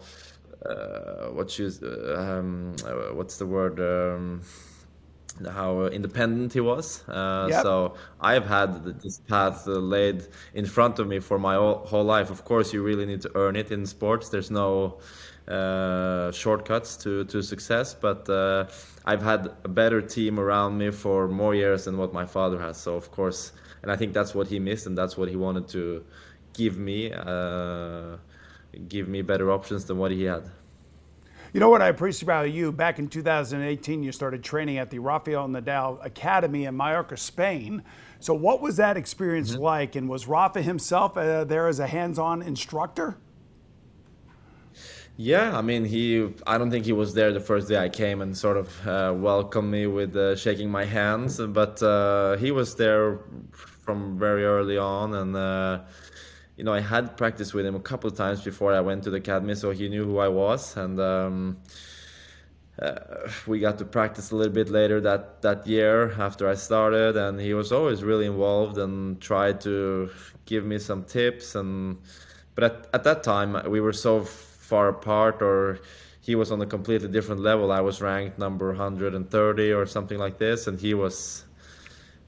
uh, 0.66 1.28
what 1.28 1.58
you 1.58 1.70
um, 2.16 2.74
uh, 2.84 3.14
what's 3.14 3.36
the 3.38 3.46
word 3.46 3.80
um, 3.80 4.42
how 5.50 5.86
independent 5.86 6.52
he 6.52 6.60
was. 6.60 7.06
Uh, 7.08 7.48
yep. 7.50 7.62
So 7.62 7.94
I've 8.20 8.46
had 8.46 8.84
this 9.00 9.18
path 9.20 9.66
uh, 9.66 9.72
laid 9.72 10.26
in 10.54 10.66
front 10.66 10.98
of 10.98 11.08
me 11.08 11.18
for 11.18 11.38
my 11.38 11.54
whole, 11.56 11.84
whole, 11.86 12.04
life. 12.04 12.30
Of 12.30 12.44
course, 12.44 12.72
you 12.72 12.82
really 12.82 13.06
need 13.06 13.20
to 13.22 13.30
earn 13.34 13.56
it 13.56 13.70
in 13.70 13.84
sports. 13.86 14.28
There's 14.28 14.50
no 14.50 15.00
uh, 15.48 16.30
shortcuts 16.32 16.96
to, 16.98 17.24
to 17.24 17.42
success, 17.42 17.94
but 17.94 18.28
uh, 18.28 18.66
I've 19.04 19.22
had 19.22 19.50
a 19.64 19.68
better 19.68 20.00
team 20.00 20.38
around 20.38 20.78
me 20.78 20.90
for 20.90 21.28
more 21.28 21.54
years 21.54 21.84
than 21.86 21.98
what 21.98 22.12
my 22.12 22.26
father 22.26 22.60
has. 22.60 22.76
So, 22.76 22.94
of 22.94 23.10
course, 23.10 23.52
and 23.82 23.90
I 23.90 23.96
think 23.96 24.14
that's 24.14 24.34
what 24.34 24.46
he 24.46 24.58
missed, 24.58 24.86
and 24.86 24.96
that's 24.96 25.16
what 25.16 25.28
he 25.28 25.36
wanted 25.36 25.68
to 25.68 26.04
give 26.54 26.78
me 26.78 27.12
uh, 27.12 28.16
give 28.88 29.08
me 29.08 29.22
better 29.22 29.50
options 29.50 29.84
than 29.84 29.98
what 29.98 30.10
he 30.10 30.24
had. 30.24 30.50
You 31.52 31.60
know 31.60 31.68
what 31.68 31.82
I 31.82 31.88
appreciate 31.88 32.24
about 32.24 32.50
you? 32.50 32.72
Back 32.72 32.98
in 32.98 33.06
2018, 33.06 34.02
you 34.02 34.10
started 34.10 34.42
training 34.42 34.78
at 34.78 34.90
the 34.90 34.98
Rafael 34.98 35.46
Nadal 35.46 36.04
Academy 36.04 36.64
in 36.64 36.76
Mallorca, 36.76 37.16
Spain. 37.16 37.84
So, 38.18 38.34
what 38.34 38.60
was 38.60 38.76
that 38.78 38.96
experience 38.96 39.52
mm-hmm. 39.52 39.62
like? 39.62 39.94
And 39.94 40.08
was 40.08 40.26
Rafa 40.26 40.62
himself 40.62 41.16
uh, 41.16 41.44
there 41.44 41.68
as 41.68 41.78
a 41.78 41.86
hands-on 41.86 42.42
instructor? 42.42 43.18
Yeah, 45.16 45.56
I 45.56 45.62
mean, 45.62 45.84
he. 45.84 46.28
I 46.44 46.58
don't 46.58 46.72
think 46.72 46.86
he 46.86 46.92
was 46.92 47.14
there 47.14 47.32
the 47.32 47.38
first 47.38 47.68
day 47.68 47.78
I 47.78 47.88
came 47.88 48.20
and 48.20 48.36
sort 48.36 48.56
of 48.56 48.88
uh, 48.88 49.14
welcomed 49.16 49.70
me 49.70 49.86
with 49.86 50.16
uh, 50.16 50.34
shaking 50.34 50.68
my 50.68 50.84
hands, 50.84 51.38
but 51.38 51.80
uh, 51.84 52.36
he 52.38 52.50
was 52.50 52.74
there 52.74 53.20
from 53.52 54.18
very 54.18 54.44
early 54.44 54.76
on, 54.76 55.14
and 55.14 55.36
uh, 55.36 55.82
you 56.56 56.64
know, 56.64 56.72
I 56.72 56.80
had 56.80 57.16
practiced 57.16 57.52
with 57.54 57.66
him 57.66 57.74
a 57.74 57.80
couple 57.80 58.08
of 58.08 58.16
times 58.16 58.42
before 58.42 58.72
I 58.72 58.80
went 58.80 59.04
to 59.04 59.10
the 59.10 59.16
academy, 59.16 59.54
so 59.54 59.70
he 59.70 59.88
knew 59.88 60.04
who 60.04 60.18
I 60.18 60.28
was, 60.28 60.76
and 60.76 61.00
um, 61.00 61.56
uh, 62.80 62.94
we 63.46 63.58
got 63.60 63.78
to 63.78 63.84
practice 63.84 64.30
a 64.30 64.36
little 64.36 64.52
bit 64.52 64.68
later 64.68 65.00
that 65.00 65.42
that 65.42 65.66
year 65.66 66.12
after 66.20 66.48
I 66.48 66.54
started, 66.54 67.16
and 67.16 67.40
he 67.40 67.54
was 67.54 67.72
always 67.72 68.04
really 68.04 68.26
involved 68.26 68.78
and 68.78 69.20
tried 69.20 69.60
to 69.62 70.10
give 70.46 70.64
me 70.64 70.78
some 70.78 71.04
tips, 71.04 71.54
and 71.56 71.98
but 72.54 72.64
at, 72.64 72.86
at 72.92 73.04
that 73.04 73.22
time 73.24 73.70
we 73.70 73.80
were 73.80 73.92
so 73.92 74.22
far 74.22 74.88
apart, 74.88 75.42
or 75.42 75.80
he 76.20 76.36
was 76.36 76.52
on 76.52 76.60
a 76.62 76.66
completely 76.66 77.08
different 77.08 77.40
level. 77.40 77.72
I 77.72 77.80
was 77.80 78.00
ranked 78.00 78.38
number 78.38 78.68
130 78.68 79.72
or 79.72 79.86
something 79.86 80.18
like 80.18 80.38
this, 80.38 80.66
and 80.68 80.80
he 80.80 80.94
was 80.94 81.44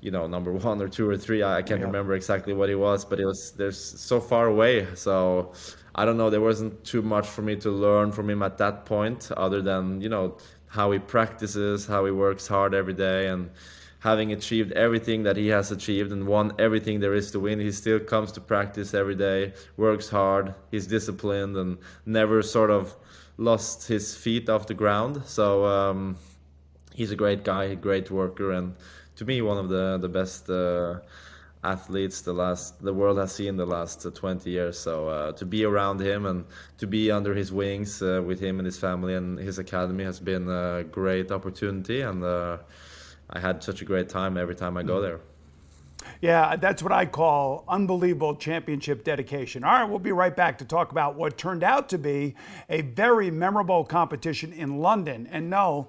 you 0.00 0.10
know 0.10 0.26
number 0.26 0.52
one 0.70 0.80
or 0.80 0.88
two 0.88 1.08
or 1.08 1.16
three. 1.16 1.42
I, 1.42 1.62
can't 1.62 1.80
yeah. 1.80 1.86
remember 1.86 2.14
exactly 2.14 2.52
what 2.52 2.70
it 2.70 2.76
was 2.76 3.04
but 3.04 3.20
it 3.20 3.26
was 3.26 3.52
there's 3.52 3.78
so 3.78 4.20
far 4.20 4.46
away. 4.46 4.86
So 4.94 5.52
i 5.94 6.04
don't 6.04 6.16
know. 6.16 6.30
There 6.30 6.40
wasn't 6.40 6.84
too 6.84 7.02
much 7.02 7.26
for 7.26 7.42
me 7.42 7.56
to 7.56 7.70
learn 7.70 8.12
from 8.12 8.28
him 8.30 8.42
at 8.42 8.58
that 8.58 8.84
point 8.84 9.30
other 9.32 9.62
than 9.62 10.00
you 10.00 10.08
know 10.08 10.36
how 10.68 10.90
he 10.90 10.98
practices 10.98 11.86
how 11.86 12.04
he 12.04 12.10
works 12.10 12.46
hard 12.46 12.74
every 12.74 12.94
day. 12.94 13.28
And 13.28 13.50
having 14.00 14.32
achieved 14.32 14.72
everything 14.72 15.22
that 15.24 15.36
he 15.36 15.48
has 15.48 15.72
achieved 15.72 16.12
and 16.12 16.26
won 16.26 16.52
everything 16.58 17.00
there 17.00 17.14
is 17.14 17.30
to 17.32 17.40
win 17.40 17.58
he 17.58 17.72
still 17.72 17.98
comes 17.98 18.30
to 18.30 18.40
practice 18.40 18.94
every 18.94 19.16
day 19.16 19.52
works 19.78 20.08
hard 20.08 20.54
he's 20.70 20.86
disciplined 20.86 21.56
and 21.56 21.78
never 22.04 22.40
sort 22.42 22.70
of 22.70 22.94
lost 23.38 23.88
his 23.88 24.16
feet 24.16 24.48
off 24.48 24.66
the 24.66 24.74
ground. 24.74 25.22
So 25.26 25.66
um, 25.66 26.16
he's 26.94 27.10
a 27.10 27.16
great 27.16 27.44
guy 27.44 27.64
a 27.64 27.76
great 27.76 28.10
worker 28.10 28.52
and 28.52 28.74
to 29.16 29.24
me 29.24 29.42
one 29.42 29.58
of 29.58 29.68
the 29.68 29.98
the 29.98 30.08
best 30.08 30.48
uh, 30.48 31.00
athletes 31.64 32.20
the 32.20 32.32
last 32.32 32.80
the 32.82 32.92
world 32.92 33.18
has 33.18 33.34
seen 33.34 33.56
the 33.56 33.66
last 33.66 34.06
uh, 34.06 34.10
20 34.10 34.50
years. 34.50 34.78
So 34.78 35.08
uh, 35.08 35.32
to 35.32 35.44
be 35.44 35.64
around 35.64 36.00
him 36.00 36.26
and 36.26 36.44
to 36.78 36.86
be 36.86 37.10
under 37.10 37.34
his 37.34 37.52
wings 37.52 38.02
uh, 38.02 38.22
with 38.24 38.40
him 38.40 38.58
and 38.58 38.66
his 38.66 38.78
family 38.78 39.14
and 39.14 39.38
his 39.38 39.58
academy 39.58 40.04
has 40.04 40.20
been 40.20 40.48
a 40.48 40.84
great 40.84 41.30
opportunity, 41.30 42.02
and 42.02 42.22
uh, 42.22 42.58
I 43.30 43.40
had 43.40 43.62
such 43.62 43.82
a 43.82 43.84
great 43.84 44.08
time 44.08 44.36
every 44.36 44.54
time 44.54 44.76
I 44.76 44.82
go 44.82 45.00
there. 45.00 45.20
Yeah, 46.20 46.56
that's 46.56 46.82
what 46.82 46.92
I 46.92 47.06
call 47.06 47.64
unbelievable 47.68 48.36
championship 48.36 49.04
dedication. 49.04 49.64
All 49.64 49.72
right, 49.72 49.84
we'll 49.84 49.98
be 49.98 50.12
right 50.12 50.34
back 50.34 50.58
to 50.58 50.64
talk 50.64 50.92
about 50.92 51.14
what 51.16 51.36
turned 51.36 51.62
out 51.62 51.88
to 51.90 51.98
be 51.98 52.34
a 52.70 52.82
very 52.82 53.30
memorable 53.30 53.84
competition 53.84 54.52
in 54.52 54.78
London. 54.78 55.28
And 55.30 55.50
no, 55.50 55.88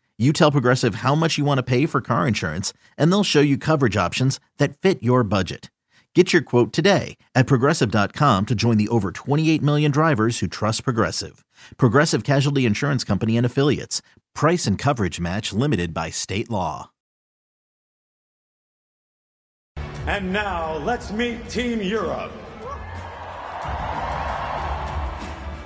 you 0.21 0.31
tell 0.33 0.51
Progressive 0.51 0.95
how 0.95 1.15
much 1.15 1.39
you 1.39 1.43
want 1.45 1.57
to 1.57 1.63
pay 1.63 1.87
for 1.87 1.99
car 1.99 2.27
insurance, 2.27 2.73
and 2.95 3.11
they'll 3.11 3.23
show 3.23 3.41
you 3.41 3.57
coverage 3.57 3.97
options 3.97 4.39
that 4.57 4.77
fit 4.77 5.01
your 5.01 5.23
budget. 5.23 5.71
Get 6.13 6.31
your 6.31 6.43
quote 6.43 6.71
today 6.73 7.17
at 7.33 7.47
progressive.com 7.47 8.45
to 8.45 8.53
join 8.53 8.77
the 8.77 8.89
over 8.89 9.11
28 9.11 9.63
million 9.63 9.89
drivers 9.89 10.39
who 10.39 10.47
trust 10.47 10.83
Progressive. 10.83 11.43
Progressive 11.77 12.23
Casualty 12.23 12.65
Insurance 12.65 13.03
Company 13.03 13.35
and 13.35 13.45
Affiliates. 13.45 14.01
Price 14.35 14.67
and 14.67 14.77
coverage 14.77 15.19
match 15.19 15.53
limited 15.53 15.93
by 15.93 16.09
state 16.09 16.49
law. 16.49 16.91
And 20.05 20.33
now 20.33 20.77
let's 20.77 21.11
meet 21.11 21.47
Team 21.49 21.81
Europe. 21.81 22.31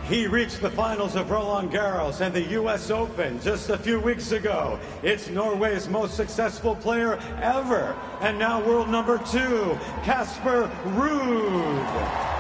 He 0.08 0.28
reached 0.28 0.62
the 0.62 0.70
finals 0.70 1.16
of 1.16 1.32
Roland 1.32 1.72
Garros 1.72 2.22
and 2.22 2.32
the 2.32 2.44
U.S. 2.44 2.92
Open 2.92 3.42
just 3.42 3.72
a 3.72 3.78
few 3.78 4.00
weeks 4.00 4.34
ago. 4.34 4.80
It's 5.02 5.30
Norway's 5.30 5.90
most 5.90 6.16
successful 6.16 6.76
player 6.76 7.18
ever. 7.42 7.98
And 8.22 8.38
now 8.38 8.64
world 8.64 8.88
number 8.88 9.18
two, 9.18 9.76
Casper 10.04 10.70
Ruud. 10.90 12.34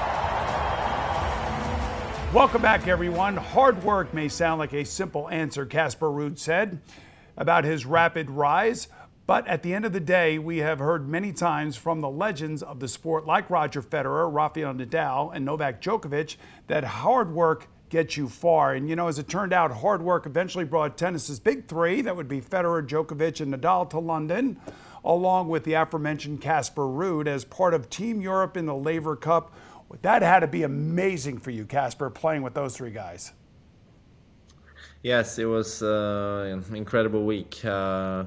Welcome 2.35 2.61
back, 2.61 2.87
everyone. 2.87 3.35
Hard 3.35 3.83
work 3.83 4.13
may 4.13 4.29
sound 4.29 4.59
like 4.59 4.73
a 4.73 4.85
simple 4.85 5.27
answer, 5.29 5.65
Casper 5.65 6.11
Ruud 6.11 6.37
said 6.37 6.79
about 7.35 7.63
his 7.63 7.83
rapid 7.83 8.29
rise. 8.29 8.89
But 9.27 9.47
at 9.47 9.63
the 9.63 9.73
end 9.73 9.85
of 9.85 9.93
the 9.93 9.99
day, 9.99 10.37
we 10.37 10.59
have 10.59 10.77
heard 10.77 11.09
many 11.09 11.33
times 11.33 11.75
from 11.75 12.01
the 12.01 12.09
legends 12.09 12.61
of 12.61 12.79
the 12.79 12.87
sport, 12.87 13.25
like 13.25 13.49
Roger 13.49 13.81
Federer, 13.81 14.31
Rafael 14.31 14.73
Nadal, 14.73 15.35
and 15.35 15.43
Novak 15.43 15.81
Djokovic, 15.81 16.35
that 16.67 16.83
hard 16.83 17.31
work 17.33 17.67
gets 17.89 18.17
you 18.17 18.29
far. 18.29 18.73
And 18.73 18.87
you 18.87 18.95
know, 18.95 19.07
as 19.07 19.17
it 19.17 19.27
turned 19.27 19.53
out, 19.53 19.71
hard 19.71 20.01
work 20.01 20.27
eventually 20.27 20.63
brought 20.63 20.97
tennis's 20.97 21.39
big 21.39 21.67
three 21.67 22.01
that 22.01 22.15
would 22.15 22.27
be 22.27 22.39
Federer, 22.39 22.85
Djokovic, 22.85 23.41
and 23.41 23.53
Nadal 23.53 23.89
to 23.89 23.99
London, 23.99 24.59
along 25.03 25.49
with 25.49 25.63
the 25.63 25.73
aforementioned 25.73 26.41
Casper 26.41 26.83
Ruud 26.83 27.25
as 27.25 27.45
part 27.45 27.73
of 27.73 27.89
Team 27.89 28.21
Europe 28.21 28.57
in 28.57 28.67
the 28.67 28.75
Laver 28.75 29.15
Cup. 29.15 29.55
That 30.01 30.21
had 30.21 30.41
to 30.41 30.47
be 30.47 30.63
amazing 30.63 31.39
for 31.39 31.51
you, 31.51 31.65
Casper, 31.65 32.09
playing 32.09 32.41
with 32.41 32.53
those 32.53 32.75
three 32.75 32.91
guys. 32.91 33.31
Yes, 35.03 35.37
it 35.37 35.45
was 35.45 35.83
uh, 35.83 36.61
an 36.67 36.75
incredible 36.75 37.25
week. 37.25 37.63
Uh, 37.63 38.25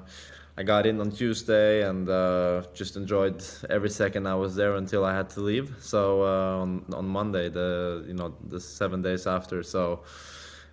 I 0.58 0.64
got 0.64 0.86
in 0.86 1.00
on 1.00 1.12
Tuesday 1.12 1.88
and 1.88 2.08
uh, 2.08 2.64
just 2.74 2.96
enjoyed 2.96 3.44
every 3.70 3.90
second 3.90 4.26
I 4.26 4.34
was 4.34 4.56
there 4.56 4.74
until 4.74 5.04
I 5.04 5.14
had 5.14 5.30
to 5.30 5.40
leave. 5.40 5.76
So 5.78 6.24
uh, 6.24 6.62
on 6.62 6.84
on 6.92 7.06
Monday, 7.06 7.48
the 7.48 8.04
you 8.08 8.14
know 8.14 8.34
the 8.48 8.58
seven 8.58 9.00
days 9.00 9.28
after, 9.28 9.62
so 9.62 10.02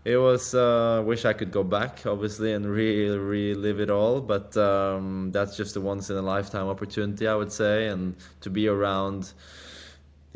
it 0.03 0.17
was. 0.17 0.55
Uh, 0.55 1.03
wish 1.05 1.23
I 1.25 1.33
could 1.33 1.51
go 1.51 1.63
back, 1.63 2.07
obviously, 2.07 2.53
and 2.53 2.65
really 2.65 3.19
relive 3.19 3.79
it 3.79 3.91
all. 3.91 4.21
But 4.21 4.57
um, 4.57 5.31
that's 5.31 5.55
just 5.55 5.75
a 5.75 5.81
once 5.81 6.09
in 6.09 6.17
a 6.17 6.21
lifetime 6.23 6.67
opportunity, 6.67 7.27
I 7.27 7.35
would 7.35 7.51
say, 7.51 7.85
and 7.85 8.15
to 8.41 8.49
be 8.49 8.67
around 8.67 9.33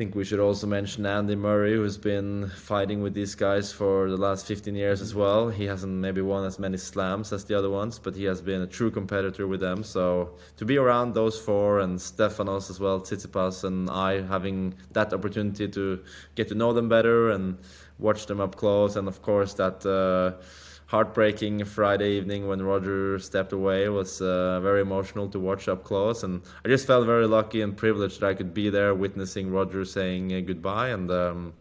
think 0.00 0.14
we 0.14 0.24
should 0.24 0.40
also 0.40 0.66
mention 0.66 1.04
Andy 1.04 1.36
Murray, 1.36 1.74
who's 1.74 1.98
been 1.98 2.48
fighting 2.48 3.02
with 3.02 3.12
these 3.12 3.34
guys 3.34 3.70
for 3.70 4.08
the 4.08 4.16
last 4.16 4.46
15 4.46 4.74
years 4.74 5.02
as 5.02 5.14
well. 5.14 5.50
He 5.50 5.66
hasn't 5.66 5.92
maybe 5.92 6.22
won 6.22 6.46
as 6.46 6.58
many 6.58 6.78
slams 6.78 7.34
as 7.34 7.44
the 7.44 7.54
other 7.54 7.68
ones, 7.68 7.98
but 7.98 8.14
he 8.16 8.24
has 8.24 8.40
been 8.40 8.62
a 8.62 8.66
true 8.66 8.90
competitor 8.90 9.46
with 9.46 9.60
them. 9.60 9.84
So 9.84 10.38
to 10.56 10.64
be 10.64 10.78
around 10.78 11.12
those 11.12 11.38
four 11.38 11.80
and 11.80 11.98
Stefanos 11.98 12.70
as 12.70 12.80
well, 12.80 12.98
Tsitsipas 13.02 13.64
and 13.64 13.90
I 13.90 14.22
having 14.22 14.72
that 14.92 15.12
opportunity 15.12 15.68
to 15.68 16.02
get 16.34 16.48
to 16.48 16.54
know 16.54 16.72
them 16.72 16.88
better 16.88 17.28
and 17.28 17.58
watch 17.98 18.24
them 18.24 18.40
up 18.40 18.56
close, 18.56 18.96
and 18.96 19.06
of 19.06 19.20
course 19.20 19.52
that. 19.52 19.84
Uh, 19.84 20.42
heartbreaking 20.90 21.64
Friday 21.64 22.10
evening 22.14 22.48
when 22.48 22.60
Roger 22.60 23.16
stepped 23.20 23.52
away 23.52 23.88
was 23.88 24.20
uh, 24.20 24.58
very 24.60 24.80
emotional 24.80 25.28
to 25.28 25.38
watch 25.38 25.68
up 25.68 25.84
close, 25.84 26.24
and 26.24 26.42
I 26.64 26.68
just 26.68 26.84
felt 26.84 27.06
very 27.06 27.28
lucky 27.28 27.62
and 27.62 27.76
privileged 27.76 28.20
that 28.20 28.26
I 28.30 28.34
could 28.34 28.52
be 28.52 28.70
there 28.70 28.92
witnessing 28.92 29.52
Roger 29.52 29.84
saying 29.84 30.34
uh, 30.34 30.40
goodbye, 30.40 30.88
and 30.88 31.08
um, 31.12 31.52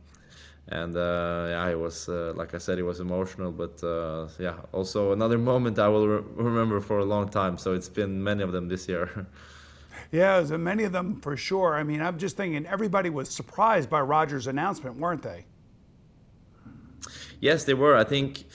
and 0.69 0.97
uh, 0.97 1.45
yeah, 1.49 1.69
it 1.69 1.79
was 1.79 2.09
uh, 2.09 2.33
like 2.35 2.55
I 2.55 2.57
said, 2.57 2.79
it 2.79 2.83
was 2.83 2.99
emotional, 3.01 3.51
but 3.51 3.83
uh, 3.83 4.29
yeah, 4.39 4.55
also 4.71 5.11
another 5.11 5.37
moment 5.37 5.77
I 5.77 5.89
will 5.89 6.07
re- 6.07 6.23
remember 6.33 6.81
for 6.81 6.97
a 6.97 7.05
long 7.05 7.29
time. 7.29 7.59
So 7.59 7.73
it's 7.73 7.89
been 7.89 8.23
many 8.23 8.41
of 8.41 8.51
them 8.51 8.67
this 8.67 8.87
year. 8.89 9.27
Yeah, 10.11 10.41
many 10.41 10.85
of 10.85 10.91
them 10.91 11.21
for 11.21 11.37
sure. 11.37 11.75
I 11.75 11.83
mean, 11.83 12.01
I'm 12.01 12.17
just 12.17 12.35
thinking 12.35 12.65
everybody 12.65 13.11
was 13.11 13.29
surprised 13.29 13.91
by 13.91 14.01
Roger's 14.01 14.47
announcement, 14.47 14.97
weren't 14.97 15.21
they? 15.21 15.45
Yes, 17.39 17.65
they 17.65 17.75
were. 17.75 17.95
I 17.95 18.03
think 18.03 18.45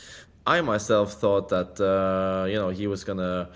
I 0.47 0.61
myself 0.61 1.15
thought 1.15 1.49
that 1.49 1.81
uh, 1.81 2.47
you 2.47 2.57
know 2.57 2.69
he 2.69 2.87
was 2.87 3.05
gonna 3.05 3.49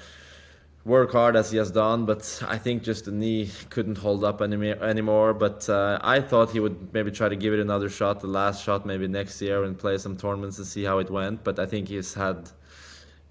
work 0.85 1.13
hard 1.13 1.37
as 1.37 1.51
he 1.51 1.59
has 1.59 1.71
done, 1.71 2.07
but 2.07 2.43
I 2.47 2.57
think 2.57 2.83
just 2.83 3.05
the 3.05 3.13
knee 3.13 3.51
couldn't 3.69 3.99
hold 3.99 4.25
up 4.25 4.41
any, 4.41 4.71
anymore. 4.71 5.35
But 5.35 5.69
uh, 5.69 5.99
I 6.03 6.21
thought 6.21 6.51
he 6.51 6.61
would 6.61 6.93
maybe 6.95 7.11
try 7.11 7.29
to 7.29 7.37
give 7.37 7.53
it 7.53 7.61
another 7.61 7.91
shot, 7.91 8.21
the 8.21 8.27
last 8.27 8.65
shot 8.65 8.87
maybe 8.87 9.07
next 9.07 9.41
year, 9.43 9.65
and 9.65 9.79
play 9.79 9.99
some 9.99 10.17
tournaments 10.17 10.57
and 10.59 10.67
see 10.67 10.85
how 10.85 10.99
it 10.99 11.11
went. 11.11 11.45
But 11.45 11.59
I 11.59 11.67
think 11.67 11.89
he's 11.89 12.15
had 12.15 12.51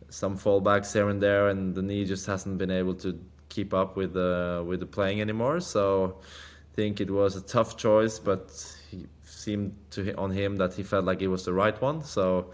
some 0.10 0.38
fallbacks 0.38 0.94
here 0.94 1.10
and 1.10 1.22
there, 1.22 1.50
and 1.50 1.74
the 1.74 1.82
knee 1.82 2.06
just 2.06 2.28
hasn't 2.28 2.58
been 2.60 2.72
able 2.72 2.94
to 2.96 3.20
keep 3.50 3.74
up 3.74 3.96
with 3.96 4.14
the 4.14 4.64
with 4.68 4.80
the 4.80 4.86
playing 4.86 5.20
anymore. 5.20 5.60
So 5.60 6.18
I 6.22 6.76
think 6.76 7.02
it 7.02 7.10
was 7.10 7.36
a 7.36 7.42
tough 7.42 7.76
choice, 7.76 8.20
but 8.20 8.52
he 8.92 9.08
seemed 9.24 9.76
to 9.92 10.14
on 10.16 10.32
him 10.32 10.58
that 10.58 10.74
he 10.74 10.84
felt 10.84 11.06
like 11.06 11.22
it 11.22 11.28
was 11.28 11.46
the 11.46 11.54
right 11.54 11.80
one. 11.82 12.04
So 12.04 12.52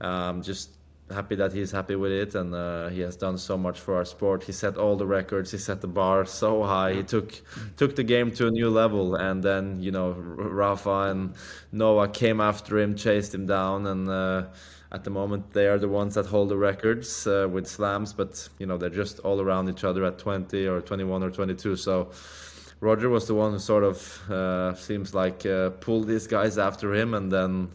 um, 0.00 0.42
just 0.42 0.70
happy 1.10 1.34
that 1.34 1.52
he's 1.52 1.70
happy 1.70 1.96
with 1.96 2.12
it 2.12 2.34
and 2.34 2.54
uh, 2.54 2.88
he 2.88 3.00
has 3.00 3.16
done 3.16 3.36
so 3.36 3.58
much 3.58 3.78
for 3.78 3.96
our 3.96 4.04
sport. 4.04 4.42
He 4.42 4.52
set 4.52 4.76
all 4.76 4.96
the 4.96 5.06
records 5.06 5.50
he 5.50 5.58
set 5.58 5.80
the 5.80 5.86
bar 5.86 6.24
so 6.24 6.62
high 6.62 6.94
he 6.94 7.02
took 7.02 7.40
took 7.76 7.94
the 7.96 8.02
game 8.02 8.30
to 8.32 8.46
a 8.46 8.50
new 8.50 8.70
level. 8.70 9.14
And 9.14 9.42
then 9.42 9.80
you 9.82 9.90
know 9.90 10.12
rafa 10.12 11.10
and 11.10 11.34
noah 11.72 12.08
came 12.08 12.40
after 12.40 12.78
him 12.78 12.96
chased 12.96 13.34
him 13.34 13.46
down 13.46 13.86
and 13.86 14.08
uh, 14.08 14.44
at 14.92 15.04
the 15.04 15.10
moment 15.10 15.52
they 15.52 15.66
are 15.66 15.78
the 15.78 15.88
ones 15.88 16.14
that 16.14 16.26
hold 16.26 16.48
the 16.48 16.56
records 16.56 17.26
uh, 17.26 17.48
with 17.50 17.66
slams 17.66 18.12
but 18.12 18.48
you 18.58 18.66
know 18.66 18.78
they're 18.78 18.88
just 18.88 19.18
all 19.20 19.40
around 19.40 19.68
each 19.68 19.84
other 19.84 20.04
at 20.04 20.18
20 20.18 20.66
or 20.66 20.80
21 20.80 21.22
or 21.22 21.30
22 21.30 21.76
so 21.76 22.10
roger 22.80 23.08
was 23.08 23.26
the 23.26 23.34
one 23.34 23.52
who 23.52 23.58
sort 23.58 23.84
of 23.84 24.30
uh, 24.30 24.74
seems 24.74 25.14
like 25.14 25.44
uh, 25.44 25.70
pulled 25.70 26.06
these 26.06 26.26
guys 26.26 26.58
after 26.58 26.94
him 26.94 27.12
and 27.12 27.30
then 27.30 27.68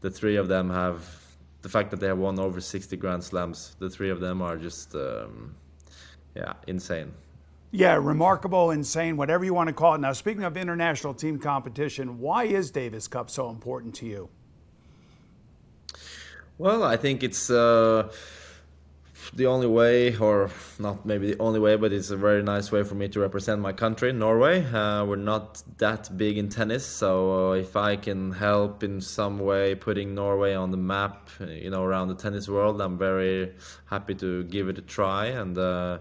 the 0.00 0.10
three 0.10 0.36
of 0.36 0.48
them 0.48 0.68
have 0.68 1.25
the 1.66 1.72
fact 1.72 1.90
that 1.90 1.98
they 1.98 2.06
have 2.06 2.18
won 2.18 2.38
over 2.38 2.60
60 2.60 2.96
Grand 2.96 3.24
Slams, 3.24 3.74
the 3.80 3.90
three 3.90 4.10
of 4.10 4.20
them 4.20 4.40
are 4.40 4.56
just, 4.56 4.94
um, 4.94 5.56
yeah, 6.36 6.52
insane. 6.68 7.12
Yeah, 7.72 7.96
remarkable, 7.96 8.70
insane, 8.70 9.16
whatever 9.16 9.44
you 9.44 9.52
want 9.52 9.66
to 9.66 9.72
call 9.72 9.96
it. 9.96 9.98
Now, 10.00 10.12
speaking 10.12 10.44
of 10.44 10.56
international 10.56 11.12
team 11.12 11.40
competition, 11.40 12.20
why 12.20 12.44
is 12.44 12.70
Davis 12.70 13.08
Cup 13.08 13.30
so 13.30 13.50
important 13.50 13.96
to 13.96 14.06
you? 14.06 14.28
Well, 16.56 16.84
I 16.84 16.96
think 16.96 17.24
it's. 17.24 17.50
Uh, 17.50 18.12
the 19.34 19.46
only 19.46 19.66
way, 19.66 20.16
or 20.16 20.50
not 20.78 21.04
maybe 21.06 21.32
the 21.32 21.40
only 21.40 21.60
way, 21.60 21.76
but 21.76 21.92
it's 21.92 22.10
a 22.10 22.16
very 22.16 22.42
nice 22.42 22.70
way 22.70 22.82
for 22.82 22.94
me 22.94 23.08
to 23.08 23.20
represent 23.20 23.60
my 23.60 23.72
country, 23.72 24.12
Norway. 24.12 24.64
Uh, 24.64 25.04
we're 25.04 25.16
not 25.16 25.62
that 25.78 26.16
big 26.16 26.38
in 26.38 26.48
tennis, 26.48 26.84
so 26.84 27.50
uh, 27.50 27.52
if 27.52 27.76
I 27.76 27.96
can 27.96 28.32
help 28.32 28.82
in 28.82 29.00
some 29.00 29.38
way 29.38 29.74
putting 29.74 30.14
Norway 30.14 30.54
on 30.54 30.70
the 30.70 30.76
map, 30.76 31.28
you 31.40 31.70
know, 31.70 31.82
around 31.82 32.08
the 32.08 32.14
tennis 32.14 32.48
world, 32.48 32.80
I'm 32.80 32.98
very 32.98 33.54
happy 33.86 34.14
to 34.16 34.44
give 34.44 34.68
it 34.68 34.78
a 34.78 34.82
try. 34.82 35.26
And 35.26 35.56
uh, 35.56 35.98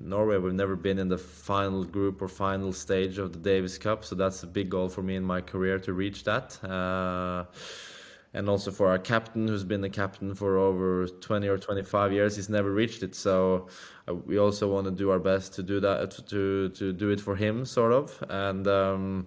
Norway, 0.00 0.38
we've 0.38 0.54
never 0.54 0.76
been 0.76 0.98
in 0.98 1.08
the 1.08 1.18
final 1.18 1.84
group 1.84 2.22
or 2.22 2.28
final 2.28 2.72
stage 2.72 3.18
of 3.18 3.32
the 3.32 3.38
Davis 3.38 3.78
Cup, 3.78 4.04
so 4.04 4.14
that's 4.14 4.42
a 4.42 4.46
big 4.46 4.70
goal 4.70 4.88
for 4.88 5.02
me 5.02 5.16
in 5.16 5.24
my 5.24 5.40
career 5.40 5.78
to 5.80 5.92
reach 5.92 6.24
that. 6.24 6.62
Uh, 6.64 7.44
and 8.34 8.48
also 8.48 8.70
for 8.70 8.88
our 8.88 8.98
captain 8.98 9.48
who's 9.48 9.64
been 9.64 9.80
the 9.80 9.88
captain 9.88 10.34
for 10.34 10.58
over 10.58 11.06
20 11.06 11.48
or 11.48 11.58
25 11.58 12.12
years 12.12 12.36
he's 12.36 12.48
never 12.48 12.70
reached 12.70 13.02
it. 13.02 13.14
So 13.14 13.68
uh, 14.08 14.14
we 14.14 14.38
also 14.38 14.72
want 14.72 14.86
to 14.86 14.90
do 14.90 15.10
our 15.10 15.18
best 15.18 15.54
to 15.54 15.62
do 15.62 15.80
that 15.80 16.10
to 16.28 16.68
to 16.70 16.92
do 16.92 17.10
it 17.10 17.20
for 17.20 17.36
him 17.36 17.64
sort 17.64 17.92
of. 17.92 18.22
And 18.28 18.66
um, 18.66 19.26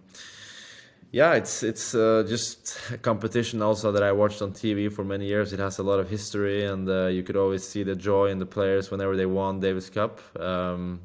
yeah 1.11 1.33
it's 1.33 1.63
it's 1.63 1.93
uh, 1.95 2.23
just 2.27 2.79
a 2.91 2.97
competition 2.97 3.61
also 3.61 3.91
that 3.91 4.03
I 4.03 4.11
watched 4.11 4.41
on 4.41 4.51
TV 4.51 4.91
for 4.91 5.03
many 5.03 5.25
years. 5.25 5.51
It 5.51 5.59
has 5.59 5.79
a 5.79 5.83
lot 5.83 5.99
of 5.99 6.09
history 6.09 6.65
and 6.65 6.87
uh, 6.87 7.07
you 7.07 7.23
could 7.23 7.37
always 7.37 7.67
see 7.67 7.83
the 7.83 7.95
joy 7.95 8.27
in 8.27 8.39
the 8.39 8.45
players 8.45 8.91
whenever 8.91 9.17
they 9.17 9.25
won 9.25 9.59
Davis 9.59 9.89
Cup. 9.89 10.21
Um, 10.39 11.01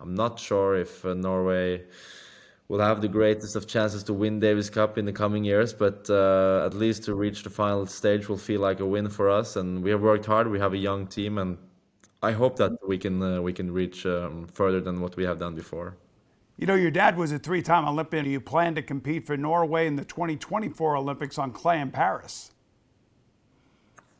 I'm 0.00 0.14
not 0.14 0.38
sure 0.38 0.76
if 0.76 1.04
uh, 1.04 1.14
Norway 1.14 1.82
will 2.68 2.80
have 2.80 3.00
the 3.00 3.08
greatest 3.08 3.56
of 3.56 3.66
chances 3.66 4.02
to 4.04 4.12
win 4.12 4.40
Davis 4.40 4.68
Cup 4.68 4.98
in 4.98 5.06
the 5.06 5.12
coming 5.12 5.42
years, 5.42 5.72
but 5.72 6.08
uh, 6.10 6.64
at 6.66 6.74
least 6.74 7.02
to 7.04 7.14
reach 7.14 7.42
the 7.42 7.50
final 7.50 7.86
stage 7.86 8.28
will 8.28 8.36
feel 8.36 8.60
like 8.60 8.80
a 8.80 8.86
win 8.86 9.08
for 9.08 9.30
us. 9.30 9.56
And 9.56 9.82
we 9.82 9.90
have 9.90 10.02
worked 10.02 10.26
hard. 10.26 10.48
We 10.48 10.58
have 10.58 10.74
a 10.74 10.78
young 10.78 11.06
team, 11.06 11.38
and 11.38 11.56
I 12.22 12.32
hope 12.32 12.56
that 12.56 12.72
we 12.86 12.98
can 12.98 13.22
uh, 13.22 13.40
we 13.40 13.52
can 13.52 13.72
reach 13.72 14.04
um, 14.04 14.46
further 14.52 14.80
than 14.80 15.00
what 15.00 15.16
we 15.16 15.24
have 15.24 15.38
done 15.38 15.54
before. 15.54 15.96
You 16.58 16.66
know, 16.66 16.74
your 16.74 16.90
dad 16.90 17.16
was 17.16 17.30
a 17.30 17.38
three-time 17.38 17.86
Olympian. 17.86 18.24
Do 18.24 18.30
you 18.30 18.40
plan 18.40 18.74
to 18.74 18.82
compete 18.82 19.24
for 19.24 19.36
Norway 19.36 19.86
in 19.86 19.94
the 19.94 20.04
2024 20.04 20.96
Olympics 20.96 21.38
on 21.38 21.52
clay 21.52 21.80
in 21.80 21.92
Paris. 21.92 22.50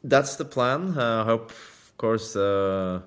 That's 0.04 0.36
the 0.36 0.44
plan. 0.44 0.96
Uh, 0.96 1.22
I 1.22 1.24
hope, 1.24 1.50
of 1.50 1.92
course 1.98 2.36
uh, 2.36 3.00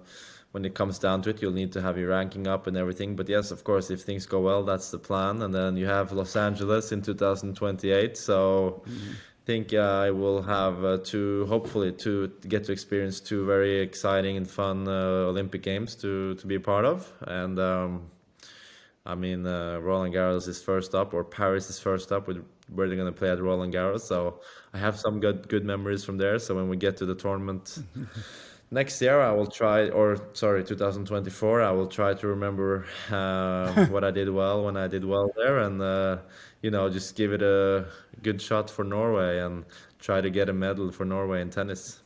when 0.52 0.66
it 0.66 0.76
comes 0.76 1.00
down 1.00 1.22
to 1.24 1.30
it, 1.30 1.42
you'll 1.42 1.54
need 1.54 1.72
to 1.74 1.82
have 1.82 1.98
your 1.98 2.10
ranking 2.10 2.48
up 2.48 2.68
and 2.68 2.76
everything. 2.76 3.16
But 3.16 3.30
yes, 3.30 3.52
of 3.52 3.64
course, 3.64 3.90
if 3.90 4.02
things 4.02 4.26
go 4.26 4.42
well, 4.42 4.64
that's 4.64 4.92
the 4.92 5.00
plan. 5.00 5.42
And 5.42 5.54
then 5.54 5.78
you 5.78 5.86
have 5.86 6.12
Los 6.12 6.36
Angeles 6.36 6.92
in 6.92 7.02
2028. 7.02 8.18
So 8.18 8.84
mm-hmm. 8.86 9.12
I 9.12 9.46
think 9.46 9.74
uh, 9.74 9.78
I 9.78 10.12
will 10.12 10.42
have 10.42 10.84
uh, 10.84 10.98
two, 11.04 11.46
hopefully, 11.48 11.94
to 11.94 12.28
get 12.48 12.66
to 12.66 12.74
experience 12.74 13.22
two 13.22 13.46
very 13.46 13.80
exciting 13.80 14.36
and 14.38 14.50
fun 14.50 14.88
uh, 14.88 15.30
Olympic 15.30 15.64
Games 15.64 15.96
to, 15.98 16.36
to 16.36 16.48
be 16.48 16.56
a 16.56 16.60
part 16.60 16.86
of. 16.86 17.12
And 17.22 17.58
um, 17.58 18.12
I 19.06 19.16
mean, 19.16 19.48
uh, 19.48 19.80
Roland 19.80 20.14
Garros 20.14 20.48
is 20.48 20.62
first 20.62 20.94
up, 20.94 21.14
or 21.14 21.24
Paris 21.24 21.70
is 21.70 21.80
first 21.80 22.12
up, 22.12 22.28
with 22.28 22.46
where 22.70 22.88
they're 22.88 22.98
gonna 22.98 23.12
play 23.12 23.32
at 23.32 23.42
Roland 23.42 23.74
Garros. 23.74 24.02
So 24.02 24.42
I 24.74 24.78
have 24.78 25.00
some 25.00 25.20
good 25.20 25.50
good 25.50 25.66
memories 25.66 26.04
from 26.04 26.18
there. 26.18 26.38
So 26.38 26.56
when 26.56 26.70
we 26.70 26.78
get 26.78 26.98
to 26.98 27.06
the 27.06 27.16
tournament 27.16 27.80
next 28.72 29.02
year, 29.02 29.22
I 29.22 29.32
will 29.32 29.46
try, 29.46 29.90
or 29.90 30.18
sorry, 30.34 30.64
2024, 30.64 31.62
I 31.62 31.72
will 31.72 31.88
try 31.88 32.14
to 32.14 32.28
remember 32.28 32.86
uh, 33.12 33.86
what 33.88 34.04
I 34.04 34.12
did 34.12 34.30
well 34.30 34.66
when 34.66 34.78
I 34.78 34.88
did 34.88 35.06
well 35.06 35.30
there, 35.36 35.60
and 35.60 35.82
uh, 35.82 36.18
you 36.62 36.72
know, 36.72 36.90
just 36.90 37.16
give 37.16 37.34
it 37.34 37.42
a 37.42 37.86
good 38.24 38.42
shot 38.42 38.70
for 38.70 38.84
Norway 38.84 39.40
and 39.40 39.66
try 40.00 40.22
to 40.22 40.30
get 40.30 40.50
a 40.50 40.54
medal 40.54 40.92
for 40.92 41.06
Norway 41.06 41.42
in 41.42 41.50
tennis. 41.50 42.00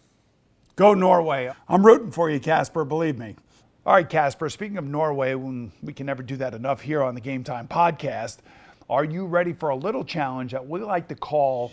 Go 0.75 0.93
Norway. 0.93 1.53
I'm 1.69 1.85
rooting 1.85 2.11
for 2.11 2.29
you, 2.29 2.39
Casper, 2.39 2.83
believe 2.83 3.17
me. 3.17 3.35
All 3.85 3.93
right, 3.93 4.09
Casper, 4.09 4.49
speaking 4.49 4.77
of 4.77 4.83
Norway, 4.83 5.35
we 5.35 5.93
can 5.93 6.07
never 6.07 6.23
do 6.23 6.35
that 6.37 6.53
enough 6.53 6.81
here 6.81 7.03
on 7.03 7.13
the 7.13 7.21
Game 7.21 7.43
Time 7.43 7.67
podcast, 7.67 8.39
are 8.89 9.03
you 9.03 9.25
ready 9.25 9.51
for 9.51 9.69
a 9.69 9.75
little 9.75 10.03
challenge 10.03 10.51
that 10.51 10.67
we 10.67 10.79
like 10.79 11.07
to 11.07 11.15
call 11.15 11.71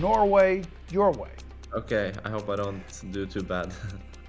Norway 0.00 0.62
Your 0.90 1.10
Way? 1.12 1.30
Okay, 1.78 2.12
I 2.24 2.28
hope 2.28 2.50
I 2.50 2.56
don't 2.56 2.82
do 3.12 3.24
too 3.24 3.40
bad. 3.42 3.72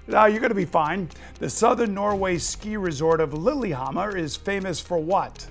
Now, 0.06 0.20
ah, 0.22 0.26
you're 0.26 0.38
going 0.38 0.50
to 0.50 0.54
be 0.54 0.64
fine. 0.64 1.08
The 1.40 1.50
southern 1.50 1.92
Norway 1.94 2.38
ski 2.38 2.76
resort 2.76 3.20
of 3.20 3.34
Lillehammer 3.34 4.16
is 4.16 4.36
famous 4.36 4.78
for 4.78 4.98
what? 4.98 5.48